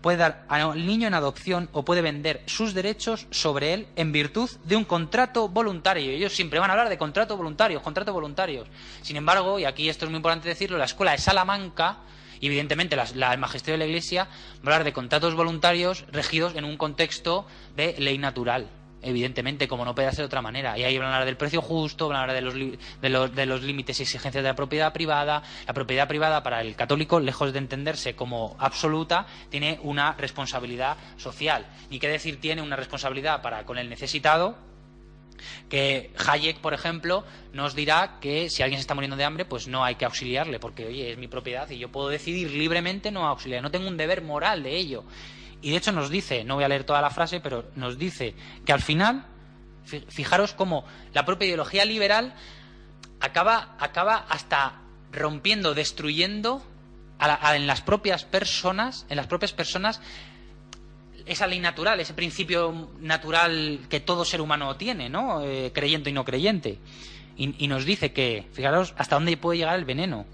[0.00, 4.50] puede dar al niño en adopción o puede vender sus derechos sobre él en virtud
[4.64, 6.10] de un contrato voluntario.
[6.10, 8.66] Ellos siempre van a hablar de contratos voluntarios, contratos voluntarios.
[9.02, 11.98] Sin embargo, y aquí esto es muy importante decirlo, la escuela de Salamanca,
[12.40, 16.56] y evidentemente la- la- magisterio de la Iglesia, va a hablar de contratos voluntarios regidos
[16.56, 17.46] en un contexto
[17.76, 18.66] de ley natural.
[19.02, 20.78] Evidentemente, como no puede ser de otra manera.
[20.78, 23.34] Y ahí van a hablar del precio justo, van a hablar de los, de los,
[23.34, 25.42] de los límites y exigencias de la propiedad privada.
[25.66, 31.66] La propiedad privada para el católico, lejos de entenderse como absoluta, tiene una responsabilidad social.
[31.90, 34.56] Ni qué decir tiene una responsabilidad para con el necesitado,
[35.68, 39.68] que Hayek, por ejemplo, nos dirá que si alguien se está muriendo de hambre, pues
[39.68, 43.26] no hay que auxiliarle, porque, oye, es mi propiedad y yo puedo decidir libremente no
[43.26, 45.04] auxiliar, no tengo un deber moral de ello.
[45.62, 48.34] Y de hecho nos dice, no voy a leer toda la frase, pero nos dice
[48.66, 49.24] que al final,
[49.84, 50.84] fi- fijaros cómo
[51.14, 52.34] la propia ideología liberal
[53.20, 54.80] acaba, acaba hasta
[55.12, 56.62] rompiendo, destruyendo
[57.18, 60.00] a la- a- en las propias personas, en las propias personas,
[61.26, 65.42] esa ley natural, ese principio natural que todo ser humano tiene, ¿no?
[65.42, 66.78] Eh, creyente y no creyente.
[67.36, 70.26] Y, y nos dice que, fijaros, hasta dónde puede llegar el veneno.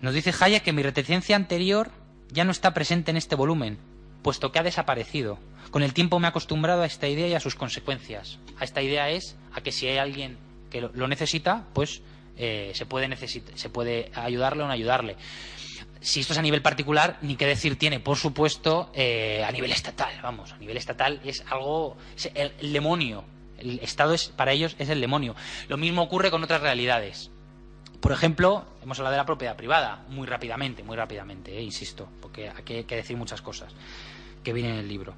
[0.00, 1.90] Nos dice Hayek que mi reticencia anterior
[2.30, 3.78] ya no está presente en este volumen,
[4.26, 5.38] puesto que ha desaparecido.
[5.70, 8.40] Con el tiempo me he acostumbrado a esta idea y a sus consecuencias.
[8.58, 10.36] A esta idea es a que si hay alguien
[10.68, 12.02] que lo, necesita, pues
[12.36, 15.14] eh, se, puede se puede ayudarle o no ayudarle.
[16.00, 19.70] Si esto es a nivel particular, ni qué decir tiene, por supuesto, eh, a nivel
[19.70, 20.12] estatal.
[20.24, 23.22] Vamos, a nivel estatal es algo, es el, el demonio.
[23.58, 25.36] El Estado es para ellos es el demonio.
[25.68, 27.30] Lo mismo ocurre con otras realidades.
[28.00, 32.48] Por ejemplo, hemos hablado de la propiedad privada, muy rápidamente, muy rápidamente, eh, insisto, porque
[32.48, 33.72] aquí hay que decir muchas cosas
[34.46, 35.12] que vienen en el libro.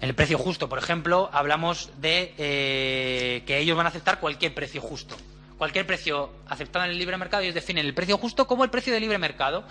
[0.00, 4.54] En el precio justo, por ejemplo, hablamos de eh, que ellos van a aceptar cualquier
[4.54, 5.16] precio justo.
[5.58, 8.92] Cualquier precio aceptado en el libre mercado, ellos definen el precio justo como el precio
[8.92, 9.64] del libre mercado.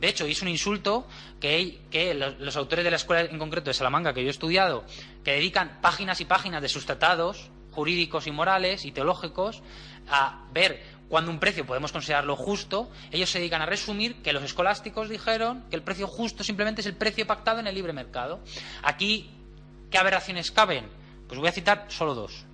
[0.00, 1.08] De hecho, y es un insulto
[1.40, 4.30] que, que los, los autores de la escuela en concreto de Salamanca que yo he
[4.30, 4.84] estudiado,
[5.24, 9.60] que dedican páginas y páginas de sus tratados jurídicos y morales y teológicos
[10.08, 14.42] a ver cuándo un precio podemos considerarlo justo, ellos se dedican a resumir que los
[14.42, 18.40] escolásticos dijeron que el precio justo simplemente es el precio pactado en el libre mercado.
[18.82, 19.28] Aquí,
[19.90, 20.88] ¿qué aberraciones caben?
[21.28, 22.46] Pues voy a citar solo dos.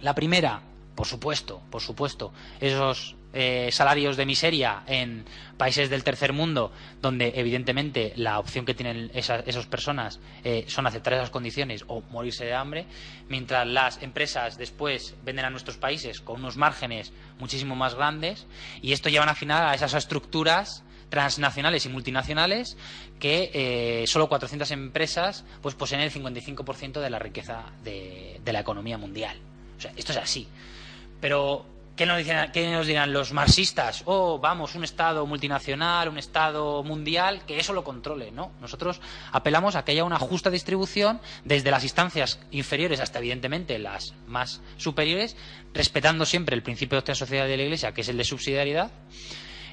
[0.00, 0.60] La primera,
[0.94, 5.24] por supuesto, por supuesto, esos eh, salarios de miseria en
[5.56, 6.72] países del tercer mundo,
[7.02, 12.00] donde evidentemente la opción que tienen esa- esas personas eh, son aceptar esas condiciones o
[12.10, 12.86] morirse de hambre,
[13.28, 18.46] mientras las empresas después venden a nuestros países con unos márgenes muchísimo más grandes,
[18.82, 22.76] y esto llevan al final a esas estructuras transnacionales y multinacionales
[23.20, 28.60] que eh, solo 400 empresas pues poseen el 55% de la riqueza de, de la
[28.60, 29.36] economía mundial.
[29.78, 30.48] O sea, esto es así.
[31.20, 31.64] Pero,
[31.96, 34.02] ¿qué nos, dirán los marxistas?
[34.04, 38.30] Oh, vamos, un Estado multinacional, un Estado mundial, que eso lo controle.
[38.30, 39.00] No, nosotros
[39.32, 44.60] apelamos a que haya una justa distribución desde las instancias inferiores hasta, evidentemente, las más
[44.76, 45.36] superiores,
[45.72, 48.90] respetando siempre el principio de la sociedad de la Iglesia, que es el de subsidiariedad,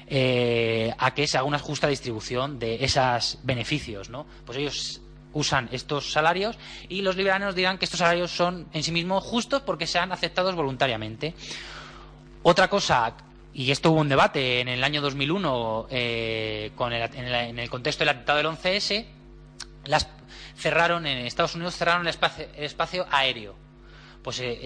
[0.06, 4.26] eh, a que se haga una justa distribución de esos beneficios, ¿no?
[4.46, 5.00] Pues ellos
[5.34, 6.56] usan estos salarios
[6.88, 10.54] y los liberales dirán que estos salarios son en sí mismos justos porque sean aceptados
[10.54, 11.34] voluntariamente.
[12.46, 13.14] Otra cosa,
[13.54, 17.58] y esto hubo un debate en el año 2001 eh, con el- en, el, en
[17.58, 19.06] el contexto del atentado del 11S,
[19.86, 20.08] las
[20.56, 23.54] cerraron en Estados Unidos cerraron el espacio, el espacio aéreo.
[24.22, 24.58] Pues eh,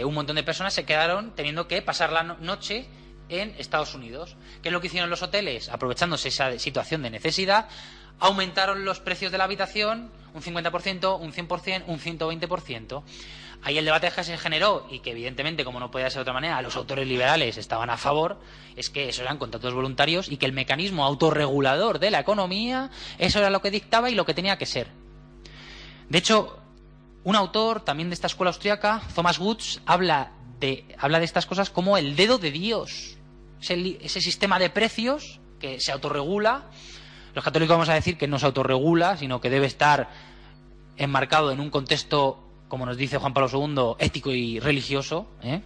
[0.00, 2.86] eh, un montón de personas se quedaron teniendo que pasar la no- noche
[3.28, 4.36] en Estados Unidos.
[4.62, 5.68] ¿Qué es lo que hicieron los hoteles?
[5.68, 7.68] Aprovechándose esa situación de necesidad,
[8.20, 13.02] aumentaron los precios de la habitación un 50%, un 100%, un 120%.
[13.62, 16.32] Ahí el debate que se generó, y que evidentemente, como no podía ser de otra
[16.32, 18.38] manera, los autores liberales estaban a favor,
[18.76, 23.40] es que eso eran contratos voluntarios y que el mecanismo autorregulador de la economía, eso
[23.40, 24.88] era lo que dictaba y lo que tenía que ser.
[26.08, 26.58] De hecho,
[27.24, 31.68] un autor también de esta escuela austriaca, Thomas Woods, habla de, habla de estas cosas
[31.68, 33.16] como el dedo de Dios.
[33.60, 36.70] Ese, ese sistema de precios que se autorregula.
[37.34, 40.08] Los católicos vamos a decir que no se autorregula, sino que debe estar
[40.96, 45.60] enmarcado en un contexto como nos dice Juan Pablo II, ético y religioso, ¿eh?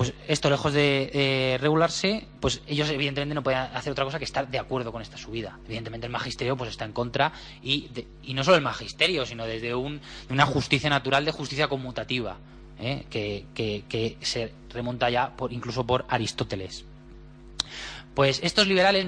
[0.00, 4.24] pues esto lejos de eh, regularse, pues ellos evidentemente no pueden hacer otra cosa que
[4.24, 5.58] estar de acuerdo con esta subida.
[5.66, 7.32] Evidentemente el magisterio pues está en contra
[7.62, 7.90] y,
[8.22, 10.00] y no solo el magisterio, sino desde un,
[10.30, 12.38] una justicia natural de justicia conmutativa,
[12.78, 13.04] ¿eh?
[13.10, 16.86] que, que, se remonta ya por, incluso por Aristóteles.
[18.14, 19.06] Pues estos liberales,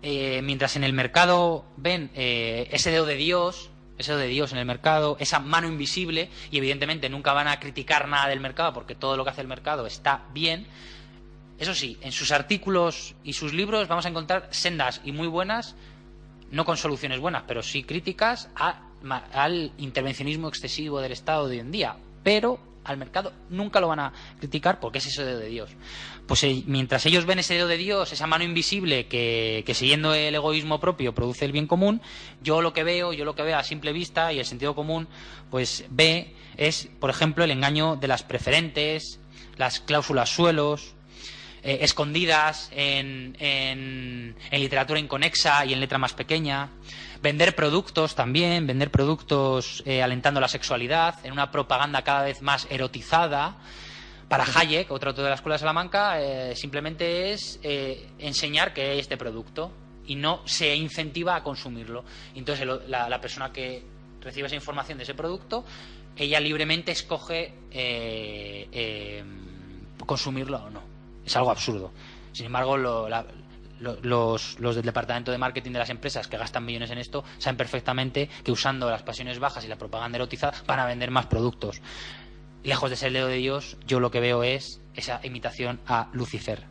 [0.00, 5.16] mientras en el mercado ven ese dedo de Dios, ese de Dios en el mercado,
[5.20, 9.24] esa mano invisible, y evidentemente nunca van a criticar nada del mercado porque todo lo
[9.24, 10.66] que hace el mercado está bien.
[11.58, 15.76] Eso sí, en sus artículos y sus libros vamos a encontrar sendas y muy buenas,
[16.50, 21.70] no con soluciones buenas, pero sí críticas al intervencionismo excesivo del Estado de hoy en
[21.70, 21.96] día.
[22.24, 25.70] Pero al mercado nunca lo van a criticar porque es ese dedo de Dios.
[26.26, 30.14] Pues eh, mientras ellos ven ese dedo de Dios, esa mano invisible que, que, siguiendo
[30.14, 32.00] el egoísmo propio produce el bien común,
[32.42, 35.08] yo lo que veo, yo lo que veo a simple vista y el sentido común,
[35.50, 39.20] pues ve es, por ejemplo, el engaño de las preferentes,
[39.56, 40.94] las cláusulas suelos,
[41.62, 46.70] eh, escondidas en, en, en literatura inconexa y en letra más pequeña,
[47.22, 52.66] Vender productos también, vender productos eh, alentando la sexualidad, en una propaganda cada vez más
[52.68, 53.58] erotizada.
[54.28, 57.60] Para Hayek, otro autor de la Escuela de Salamanca, eh, simplemente es
[58.18, 59.70] enseñar que es este producto
[60.04, 62.04] y no se incentiva a consumirlo.
[62.34, 63.84] Entonces la, persona que
[64.20, 65.64] recibe esa información de ese producto,
[66.16, 67.54] ella libremente escoge
[70.06, 70.91] consumirlo o no.
[71.24, 71.92] Es algo absurdo.
[72.32, 73.26] Sin embargo, lo, la,
[73.82, 78.28] los, del departamento de marketing de las empresas que gastan millones en esto saben perfectamente
[78.44, 81.80] que usando las pasiones bajas y la propaganda erotizada van a vender más productos.
[82.62, 86.08] Lejos de ser el dedo de Dios, yo lo que veo es esa imitación a
[86.12, 86.64] Lucifer.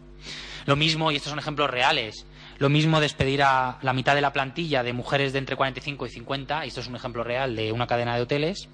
[0.65, 2.25] Lo mismo, y estos son ejemplos reales,
[2.59, 6.09] lo mismo despedir a la mitad de la plantilla de mujeres de entre 45 y
[6.09, 8.69] 50, y esto es un ejemplo real de una cadena de hoteles,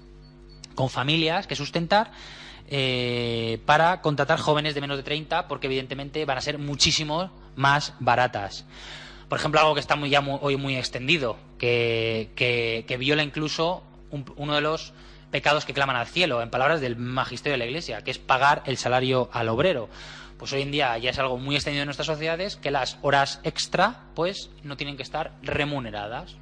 [0.74, 2.12] con familias que sustentar,
[2.70, 7.94] eh, para contratar jóvenes de menos de 30, porque evidentemente van a ser muchísimo más
[7.98, 8.66] baratas.
[9.28, 9.94] Por ejemplo, algo que está
[10.40, 13.82] hoy muy extendido, que, que, viola incluso
[14.36, 14.92] uno de los
[15.30, 18.62] pecados que claman al cielo, en palabras del magisterio de la Iglesia, que es pagar
[18.66, 19.88] el salario al obrero.
[20.38, 23.40] Pues hoy en día ya es algo muy extendido en nuestras sociedades que las horas
[23.42, 26.36] extra pues no tienen que estar remuneradas.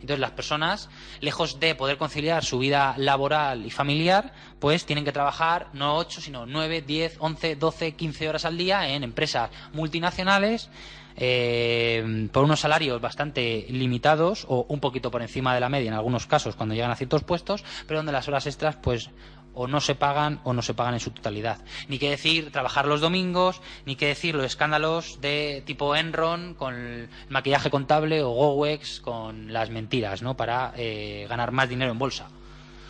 [0.00, 0.88] Entonces las personas,
[1.20, 6.20] lejos de poder conciliar su vida laboral y familiar, pues tienen que trabajar no 8,
[6.20, 10.70] sino 9, 10, 11, 12, 15 horas al día en empresas multinacionales
[11.16, 15.94] eh, por unos salarios bastante limitados o un poquito por encima de la media en
[15.94, 19.10] algunos casos cuando llegan a ciertos puestos, pero donde las horas extras pues
[19.54, 21.58] o no se pagan o no se pagan en su totalidad.
[21.88, 26.74] Ni que decir trabajar los domingos, ni que decir los escándalos de tipo Enron con
[26.74, 30.36] el maquillaje contable o Gowex con las mentiras, ¿no?
[30.36, 32.28] Para eh, ganar más dinero en bolsa.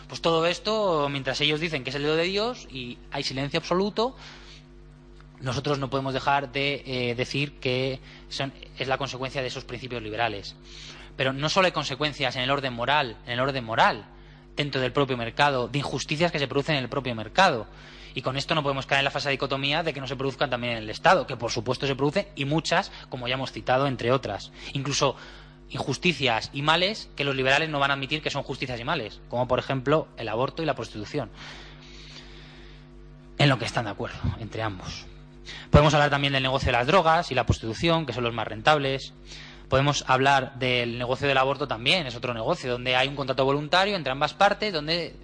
[0.07, 3.59] Pues todo esto, mientras ellos dicen que es el dedo de Dios y hay silencio
[3.59, 4.15] absoluto,
[5.39, 7.99] nosotros no podemos dejar de eh, decir que
[8.77, 10.55] es la consecuencia de esos principios liberales.
[11.15, 14.05] Pero no solo hay consecuencias en el orden moral, en el orden moral,
[14.55, 17.67] dentro del propio mercado, de injusticias que se producen en el propio mercado.
[18.13, 20.49] Y con esto no podemos caer en la falsa dicotomía de que no se produzcan
[20.49, 23.87] también en el Estado, que por supuesto se producen y muchas, como ya hemos citado,
[23.87, 24.51] entre otras.
[24.73, 25.15] Incluso
[25.69, 29.21] injusticias y males que los liberales no van a admitir que son justicias y males,
[29.29, 31.29] como por ejemplo el aborto y la prostitución.
[33.37, 35.05] En lo que están de acuerdo entre ambos.
[35.69, 38.47] Podemos hablar también del negocio de las drogas y la prostitución, que son los más
[38.47, 39.13] rentables.
[39.71, 43.95] Podemos hablar del negocio del aborto también, es otro negocio, donde hay un contrato voluntario
[43.95, 45.15] entre ambas partes, donde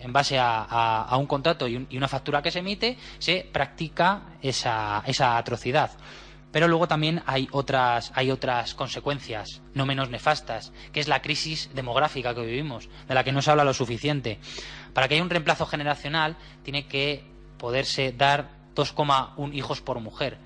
[0.00, 5.38] en, base a, un contrato y, una factura que se emite, se practica esa, esa
[5.38, 5.92] atrocidad.
[6.50, 11.70] Pero luego también hay otras, hay otras consecuencias no menos nefastas, que es la crisis
[11.72, 14.40] demográfica que vivimos, de la que no se habla lo suficiente.
[14.92, 17.22] Para que haya un reemplazo generacional, tiene que
[17.58, 20.38] poderse dar 2,1 hijos por mujer.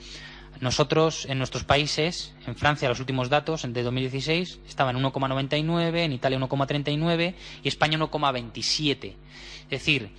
[0.61, 6.13] Nosotros, en nuestros países, en Francia, los últimos datos de 2016 estaban en 1,99, en
[6.13, 9.15] Italia 1,39 y España 1,27.
[9.65, 10.11] Es decir,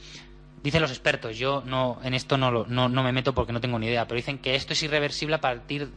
[0.63, 3.61] dicen los expertos, yo no en esto no, lo- no, no me meto porque no
[3.61, 5.89] tengo ni idea, pero dicen que esto es irreversible a partir,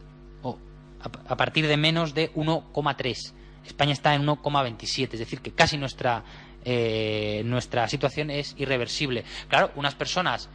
[0.43, 0.59] o
[1.01, 3.33] a, a partir de menos de 1,3.
[3.65, 6.23] España está en 1,27, es decir, que casi nuestra,
[6.63, 9.23] eh, nuestra situación es irreversible.
[9.47, 10.49] Claro, unas personas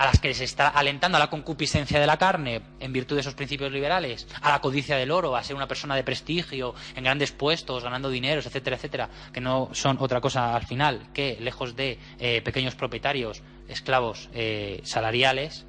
[0.00, 3.20] a las que se está alentando a la concupiscencia de la carne en virtud de
[3.20, 7.04] esos principios liberales, a la codicia del oro, a ser una persona de prestigio, en
[7.04, 11.76] grandes puestos, ganando dineros, etcétera, etcétera, que no son otra cosa al final que, lejos
[11.76, 15.66] de eh, pequeños propietarios, esclavos eh, salariales,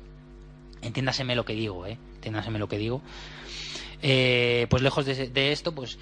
[0.82, 1.98] entiéndaseme lo que digo, ¿eh?
[2.16, 3.02] Entiéndaseme lo que digo.
[4.02, 6.00] Eh, pues lejos de, esto, pues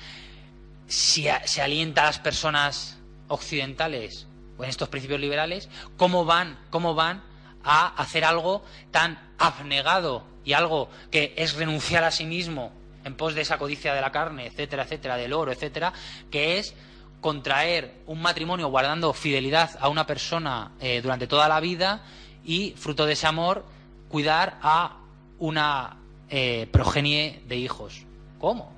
[0.86, 4.28] si se alienta a las personas occidentales
[4.60, 5.68] o en estos principios liberales,
[5.98, 7.28] ¿cómo van, cómo van
[7.64, 12.72] a hacer algo tan abnegado y algo que es renunciar a sí mismo
[13.04, 15.94] en pos de esa codicia de la carne, etcétera, etcétera, del oro, etcétera,
[16.32, 16.74] que es
[17.22, 22.04] contraer un matrimonio guardando fidelidad a una persona eh, durante toda la vida
[22.44, 23.66] y, fruto de ese amor,
[24.10, 24.98] cuidar a
[25.38, 25.98] una
[26.30, 28.06] eh, progenie de hijos.
[28.40, 28.74] ¿Cómo?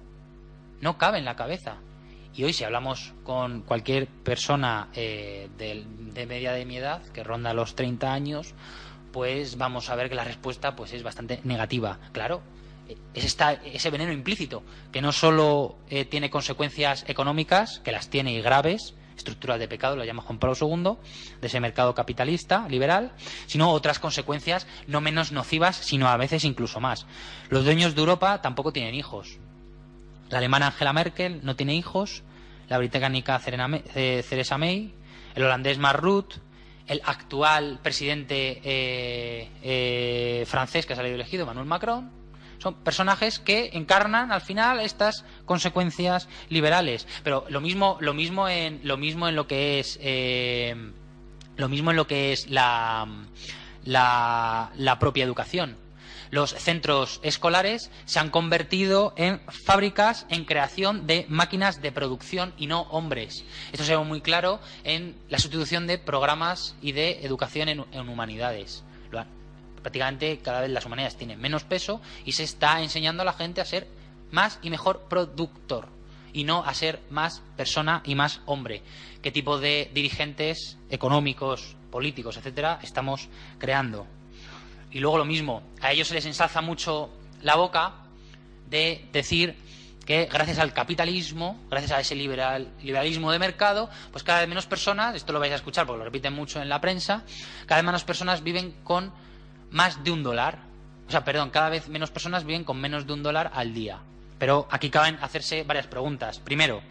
[0.82, 1.75] No cabe en la cabeza.
[2.36, 7.23] Y hoy si hablamos con cualquier persona eh, del- de, media de mi edad, que
[7.23, 8.53] ronda los 30 años,
[9.11, 11.99] pues vamos a ver que la respuesta pues es bastante negativa.
[12.13, 12.41] Claro,
[13.13, 18.34] es esta- ese veneno implícito, que no solo eh, tiene consecuencias económicas, que las tiene
[18.34, 20.97] y graves, estructuras de pecado, lo llama Juan Pablo II,
[21.41, 23.11] de ese mercado capitalista, liberal,
[23.45, 27.05] sino otras consecuencias no menos nocivas, sino a veces incluso más.
[27.49, 29.38] Los dueños de Europa tampoco tienen hijos.
[30.32, 32.23] La alemana Angela Merkel no tiene hijos,
[32.69, 34.93] la británica eh, Theresa May,
[35.36, 36.39] el holandés Mark Rutte,
[36.88, 42.09] el actual presidente eh, eh, francés que ha salido elegido, Emmanuel Macron,
[42.59, 47.07] son personajes que encarnan al final estas consecuencias liberales.
[47.25, 49.99] Pero lo mismo, lo mismo en lo mismo en lo que es
[51.57, 53.05] lo mismo en lo que es la,
[53.84, 55.75] la propia educación.
[56.32, 62.67] Los centros escolares se han convertido en fábricas en creación de máquinas de producción y
[62.67, 63.43] no hombres.
[63.73, 68.09] Esto se ve muy claro en la sustitución de programas y de educación en, en
[68.09, 68.84] humanidades.
[69.82, 73.59] Prácticamente cada vez las humanidades tienen menos peso y se está enseñando a la gente
[73.59, 73.88] a ser
[74.32, 75.89] más y mejor productor
[76.34, 78.84] y no a ser más persona y más hombre.
[79.21, 83.27] ¿Qué tipo de dirigentes económicos, políticos, etcétera, estamos
[83.57, 84.07] creando?
[84.91, 87.09] Y luego lo mismo, a ellos se les ensalza mucho
[87.41, 87.93] la boca
[88.69, 89.55] de decir
[90.05, 94.65] que gracias al capitalismo, gracias a ese liberal, liberalismo de mercado, pues cada vez menos
[94.65, 97.23] personas, esto lo vais a escuchar porque lo repiten mucho en la prensa,
[97.65, 99.13] cada vez menos personas viven con
[99.69, 100.59] más de un dólar.
[101.07, 103.99] O sea, perdón, cada vez menos personas viven con menos de un dólar al día.
[104.39, 106.39] Pero aquí caben hacerse varias preguntas.
[106.39, 106.81] Primero,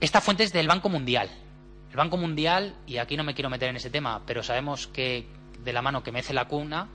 [0.00, 1.28] esta fuente es del Banco Mundial.
[1.90, 5.26] El Banco Mundial, y aquí no me quiero meter en ese tema, pero sabemos que
[5.64, 6.88] de la mano que mece la cuna,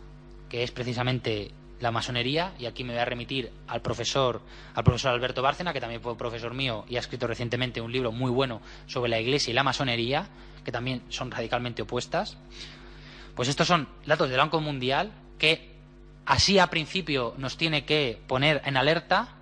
[0.50, 4.42] que es precisamente la masonería, y aquí me voy a remitir al profesor,
[4.74, 8.12] al profesor Alberto Bárcena, que también fue profesor mío y ha escrito recientemente un libro
[8.12, 10.30] muy bueno sobre la iglesia y la masonería,
[10.64, 12.38] que también son radicalmente opuestas.
[13.36, 15.76] Pues estos son datos del Banco Mundial que
[16.26, 19.36] así a principio nos tiene que poner en alerta.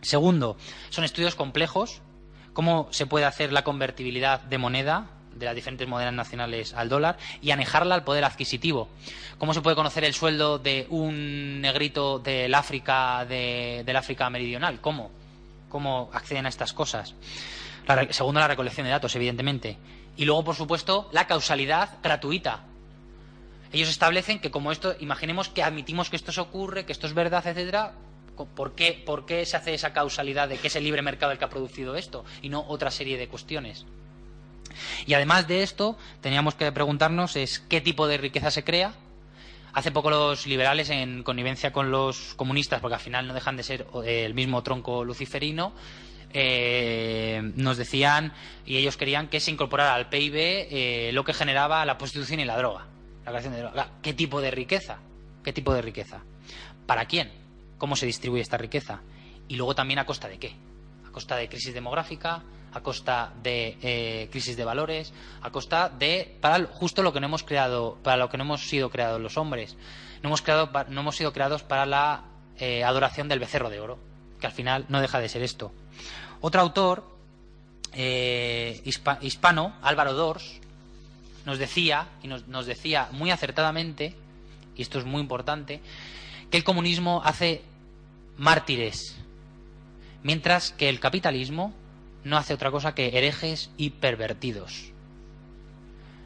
[0.00, 0.56] Segundo,
[0.88, 2.00] son estudios complejos.
[2.54, 7.18] Cómo se puede hacer la convertibilidad de moneda de las diferentes monedas nacionales al dólar
[7.40, 8.88] y anejarla al poder adquisitivo.
[9.38, 14.80] ¿Cómo se puede conocer el sueldo de un negrito del África, de, del África meridional?
[14.80, 15.10] ¿Cómo?
[15.68, 17.14] ¿Cómo acceden a estas cosas?
[17.86, 19.78] La segundo, la recolección de datos, evidentemente.
[20.16, 22.64] Y luego, por supuesto, la causalidad gratuita.
[23.72, 27.14] Ellos establecen que como esto, imaginemos que admitimos que esto se ocurre, que esto es
[27.14, 27.92] verdad, etcétera,
[28.46, 31.38] ¿por qué, ¿por qué se hace esa causalidad de que es el libre mercado el
[31.38, 33.86] que ha producido esto y no otra serie de cuestiones?
[35.06, 38.94] Y además de esto, teníamos que preguntarnos es qué tipo de riqueza se crea.
[39.72, 43.62] Hace poco los liberales, en connivencia con los comunistas, porque al final no dejan de
[43.62, 45.72] ser eh, el mismo tronco luciferino,
[46.32, 48.34] eh, nos decían
[48.66, 52.44] y ellos querían que se incorporara al PIB eh, lo que generaba la prostitución y
[52.44, 52.86] la droga.
[53.24, 53.90] La creación de droga.
[54.02, 54.98] ¿Qué tipo de riqueza?
[55.44, 56.22] ¿Qué tipo de riqueza?
[56.86, 57.30] ¿Para quién?
[57.78, 59.00] ¿Cómo se distribuye esta riqueza?
[59.48, 60.54] Y luego también a costa de qué?
[61.06, 62.42] A costa de crisis demográfica,
[62.72, 65.12] a costa de eh, crisis de valores,
[65.42, 68.68] a costa de para justo lo que no hemos creado, para lo que no hemos
[68.68, 69.76] sido creados los hombres.
[70.22, 70.28] No
[71.00, 72.24] hemos sido creados para la
[72.58, 73.98] eh, adoración del becerro de oro,
[74.40, 75.72] que al final no deja de ser esto.
[76.40, 77.04] Otro autor
[77.92, 80.60] eh, hispa- hispano, Álvaro Dors,
[81.46, 84.14] nos decía, y nos, nos decía muy acertadamente,
[84.76, 85.80] y esto es muy importante,
[86.50, 87.62] que el comunismo hace
[88.36, 89.16] mártires,
[90.22, 91.72] mientras que el capitalismo
[92.24, 94.92] no hace otra cosa que herejes y pervertidos.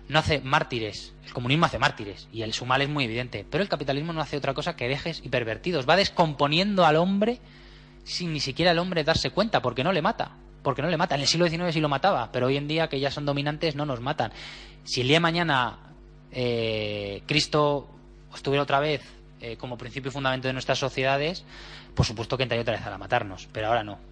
[0.08, 1.14] no hace mártires.
[1.24, 3.46] El comunismo hace mártires y el su mal es muy evidente.
[3.48, 5.88] Pero el capitalismo no hace otra cosa que dejes y pervertidos.
[5.88, 7.40] Va descomponiendo al hombre
[8.04, 10.32] sin ni siquiera el hombre darse cuenta, porque no le mata.
[10.62, 11.14] Porque no le mata.
[11.14, 13.74] En el siglo XIX sí lo mataba, pero hoy en día que ya son dominantes
[13.74, 14.32] no nos matan.
[14.84, 15.78] Si el día de mañana
[16.30, 17.88] eh, Cristo
[18.34, 19.02] estuviera otra vez
[19.40, 21.44] eh, como principio y fundamento de nuestras sociedades,
[21.94, 24.11] por supuesto que entraría otra vez a matarnos, pero ahora no.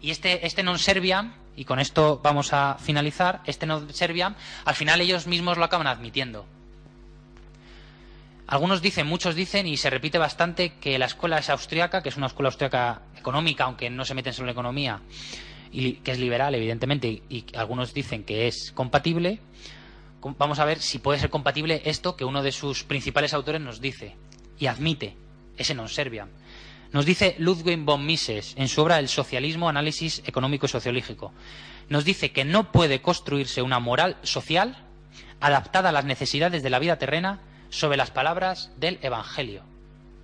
[0.00, 4.76] Y este, este non serviam, y con esto vamos a finalizar, este non serviam, al
[4.76, 6.44] final ellos mismos lo acaban admitiendo.
[8.46, 12.16] Algunos dicen, muchos dicen, y se repite bastante, que la escuela es austriaca, que es
[12.16, 15.00] una escuela austriaca económica, aunque no se meten solo en economía,
[15.72, 19.40] y que es liberal, evidentemente, y algunos dicen que es compatible.
[20.38, 23.80] Vamos a ver si puede ser compatible esto que uno de sus principales autores nos
[23.80, 24.16] dice
[24.58, 25.16] y admite,
[25.56, 26.28] ese non serviam.
[26.96, 31.30] Nos dice Ludwig von Mises en su obra El socialismo, análisis económico y sociológico.
[31.90, 34.78] Nos dice que no puede construirse una moral social
[35.38, 39.62] adaptada a las necesidades de la vida terrena sobre las palabras del Evangelio.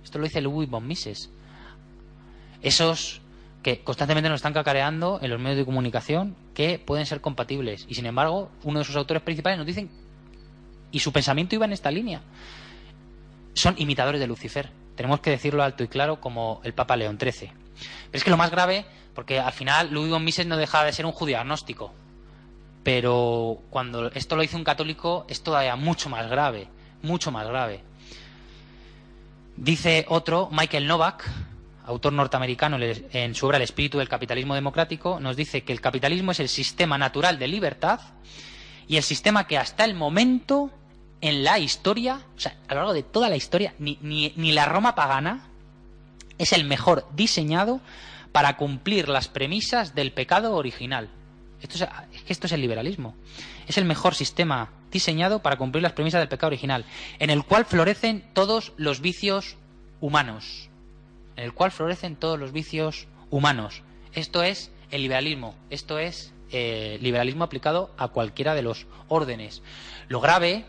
[0.03, 1.29] Esto lo dice Ludwig von Mises.
[2.63, 3.21] Esos
[3.61, 7.85] que constantemente nos están cacareando en los medios de comunicación que pueden ser compatibles.
[7.87, 9.91] Y sin embargo, uno de sus autores principales nos dicen,
[10.91, 12.23] y su pensamiento iba en esta línea,
[13.53, 14.82] son imitadores de Lucifer.
[14.95, 17.49] Tenemos que decirlo alto y claro como el Papa León XIII.
[17.49, 17.57] Pero
[18.11, 21.05] es que lo más grave, porque al final Ludwig von Mises no deja de ser
[21.05, 21.93] un judío agnóstico.
[22.83, 26.67] Pero cuando esto lo hizo un católico es todavía mucho más grave,
[27.01, 27.81] mucho más grave.
[29.55, 31.29] Dice otro, Michael Novak,
[31.85, 36.31] autor norteamericano en su obra El espíritu del capitalismo democrático, nos dice que el capitalismo
[36.31, 37.99] es el sistema natural de libertad
[38.87, 40.71] y el sistema que hasta el momento
[41.23, 44.93] en la historia, o sea, a lo largo de toda la historia, ni, la Roma
[44.93, 45.47] pagana
[46.37, 47.79] es el mejor diseñado
[48.33, 51.07] para cumplir las premisas del pecado original.
[51.61, 53.15] Esto es, es, que esto es el liberalismo.
[53.69, 56.83] Es el mejor sistema diseñado para cumplir las premisas del pecado original,
[57.19, 59.55] en el cual florecen todos los vicios
[60.01, 60.67] humanos.
[61.37, 63.81] En el cual florecen todos los vicios humanos.
[64.11, 65.55] Esto es el liberalismo.
[65.69, 69.61] Esto es eh, liberalismo aplicado a cualquiera de los órdenes.
[70.09, 70.65] Lo grave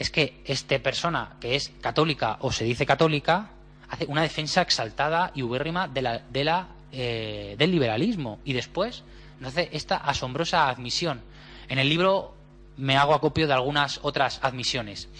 [0.00, 3.50] es que esta persona que es católica o se dice católica
[3.90, 9.04] hace una defensa exaltada y ubérrima de la, la, eh, del liberalismo y después
[9.40, 11.20] nos hace esta asombrosa admisión.
[11.68, 12.34] En el libro
[12.78, 15.10] me hago acopio de algunas otras admisiones.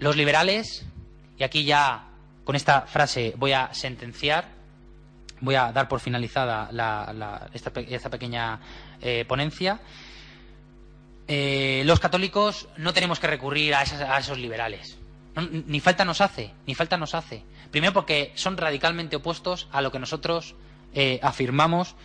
[0.00, 0.84] Los liberales,
[1.38, 2.08] y aquí ya
[2.42, 4.48] con esta frase voy a sentenciar,
[5.40, 6.68] voy a dar por finalizada
[7.54, 8.58] esta, esta, pequeña
[9.00, 9.78] eh, ponencia,
[11.28, 14.98] eh, los católicos no tenemos que recurrir a, esos liberales.
[15.66, 17.42] ni falta nos hace, ni falta nos hace.
[17.70, 20.54] Primero porque son radicalmente opuestos a lo que nosotros
[20.94, 21.96] eh, afirmamos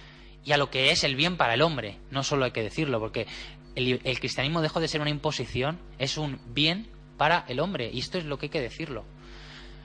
[0.43, 1.97] y a lo que es el bien para el hombre.
[2.09, 3.27] No solo hay que decirlo, porque
[3.75, 6.87] el, el, cristianismo dejó de ser una imposición, es un bien
[7.17, 7.91] para el hombre.
[7.93, 9.05] Y esto es lo que hay que decirlo.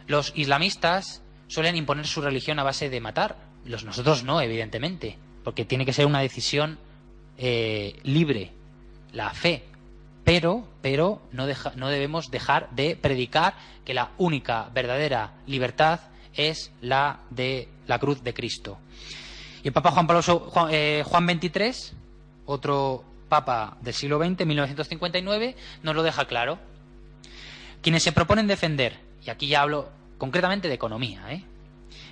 [0.06, 3.36] Los islamistas suelen imponer su religión a base de matar.
[3.64, 6.78] Los nosotros no, evidentemente, porque tiene que ser una decisión
[7.38, 8.52] eh, libre,
[9.16, 9.64] la fe.
[10.24, 16.00] Pero, pero no, no debemos dejar de predicar que la única verdadera libertad
[16.34, 18.78] es la de la cruz de Cristo.
[19.62, 21.96] Y el Papa Juan Pablo Juan, eh, Juan XXIII,
[22.44, 26.58] otro Papa del siglo XX, 1959, nos lo deja claro.
[27.80, 29.88] Quienes se proponen defender, y aquí ya hablo
[30.18, 31.44] concretamente de economía, ¿eh?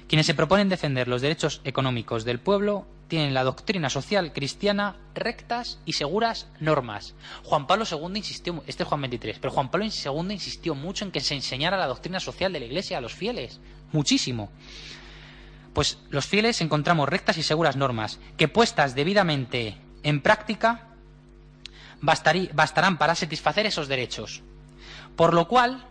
[0.09, 5.79] Quienes se proponen defender los derechos económicos del pueblo tienen la doctrina social cristiana rectas
[5.85, 7.15] y seguras normas.
[7.45, 11.11] Juan Pablo II insistió, este es Juan 23, pero Juan Pablo II insistió mucho en
[11.11, 13.61] que se enseñara la doctrina social de la Iglesia a los fieles,
[13.93, 14.51] muchísimo.
[15.73, 20.89] Pues los fieles encontramos rectas y seguras normas que puestas debidamente en práctica
[22.01, 24.43] bastarán para satisfacer esos derechos.
[25.17, 25.87] Por lo cual,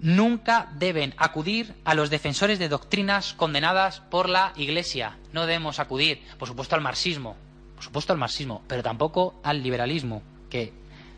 [0.00, 5.16] nunca deben acudir a los defensores de doctrinas condenadas por la Iglesia.
[5.32, 7.36] No debemos acudir, por supuesto, al marxismo,
[7.74, 10.72] por supuesto al marxismo, pero tampoco al liberalismo, que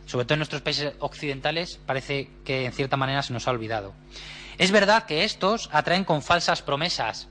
[0.07, 3.95] sobre todo en nuestros países occidentales parece que en cierta manera se nos ha olvidado.
[4.57, 7.29] Es verdad que estos atraen con falsas promesas,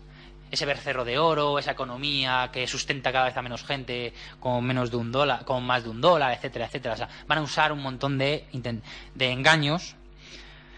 [0.49, 4.91] ese bercerro de oro, esa economía que sustenta cada vez a menos gente con menos
[4.91, 7.10] de un dólar, con más de un dólar, etcétera, etcétera.
[7.28, 8.45] Van a usar un montón de
[9.19, 9.97] engaños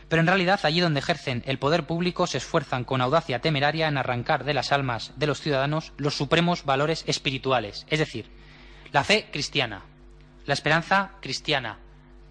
[0.10, 3.98] pero en realidad allí donde ejercen el poder público se esfuerzan con audacia temeraria en
[3.98, 8.30] arrancar de las almas de los ciudadanos los supremos valores espirituales, es decir,
[8.92, 9.84] la fe cristiana,
[10.46, 11.78] la esperanza cristiana,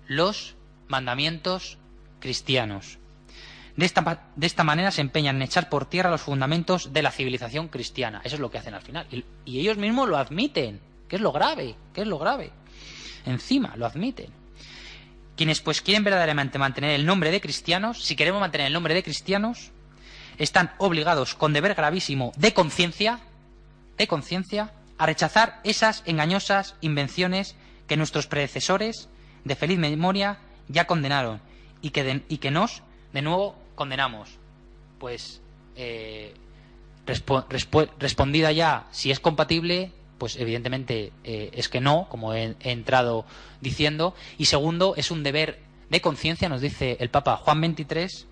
[0.09, 0.56] los
[0.88, 1.78] mandamientos
[2.18, 2.98] cristianos.
[3.76, 8.20] De esta, manera se empeñan en echar por tierra los fundamentos de la civilización cristiana.
[8.24, 9.06] Eso es lo que hacen al final.
[9.12, 12.50] Y, y ellos mismos lo admiten, que es lo grave, que es lo grave.
[13.24, 14.32] Encima lo admiten.
[15.39, 19.05] Quienes pues quieren verdaderamente mantener el nombre de cristianos, si queremos mantener el nombre de
[19.05, 19.70] cristianos,
[20.36, 23.20] están obligados con deber gravísimo de conciencia,
[23.97, 27.55] de conciencia, a rechazar esas engañosas invenciones
[27.86, 29.09] que nuestros predecesores
[29.44, 31.40] de feliz memoria ya condenaron
[31.82, 32.82] y que, y que nos,
[33.12, 34.40] de nuevo, condenamos.
[34.98, 35.40] Pues,
[35.77, 36.35] eh,
[37.06, 43.24] respondida ya si es compatible, pues evidentemente eh, es que no, como he, entrado
[43.60, 44.14] diciendo.
[44.36, 48.26] Y segundo, es un deber de conciencia, nos dice el Papa Juan XXIII,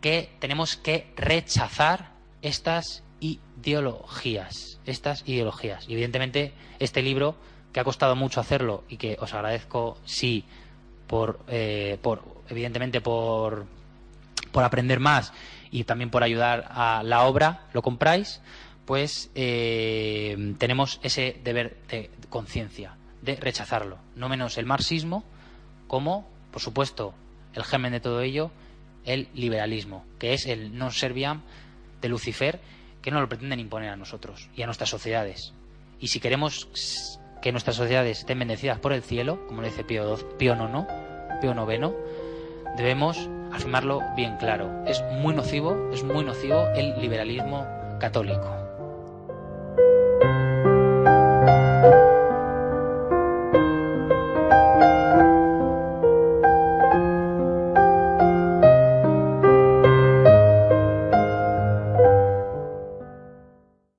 [0.00, 2.12] que tenemos que rechazar
[2.42, 4.80] estas ideologías.
[4.84, 5.88] Estas ideologías.
[5.88, 7.36] Y evidentemente este libro,
[7.72, 10.44] que ha costado mucho hacerlo y que os agradezco, sí,
[11.06, 13.66] por, eh, por evidentemente por,
[14.52, 15.32] por aprender más
[15.70, 18.40] y también por ayudar a la obra, lo compráis,
[18.88, 23.98] pues tenemos ese deber de conciencia, de rechazarlo.
[24.16, 25.24] No menos el marxismo,
[25.88, 27.12] como, por supuesto,
[27.52, 28.50] el germen de todo ello,
[29.04, 31.44] el liberalismo, que es el non serviam
[32.00, 32.64] de Lucifer,
[33.04, 35.52] que no lo pretenden imponer a nosotros y a nuestras sociedades.
[36.00, 36.72] Y si queremos
[37.42, 40.56] que nuestras sociedades estén bendecidas por el cielo, como dice Pío, XII Pío
[41.42, 41.92] Pío IX,
[42.78, 44.82] debemos afirmarlo bien claro.
[44.86, 47.66] Es muy nocivo, es muy nocivo el liberalismo
[48.00, 48.67] católico.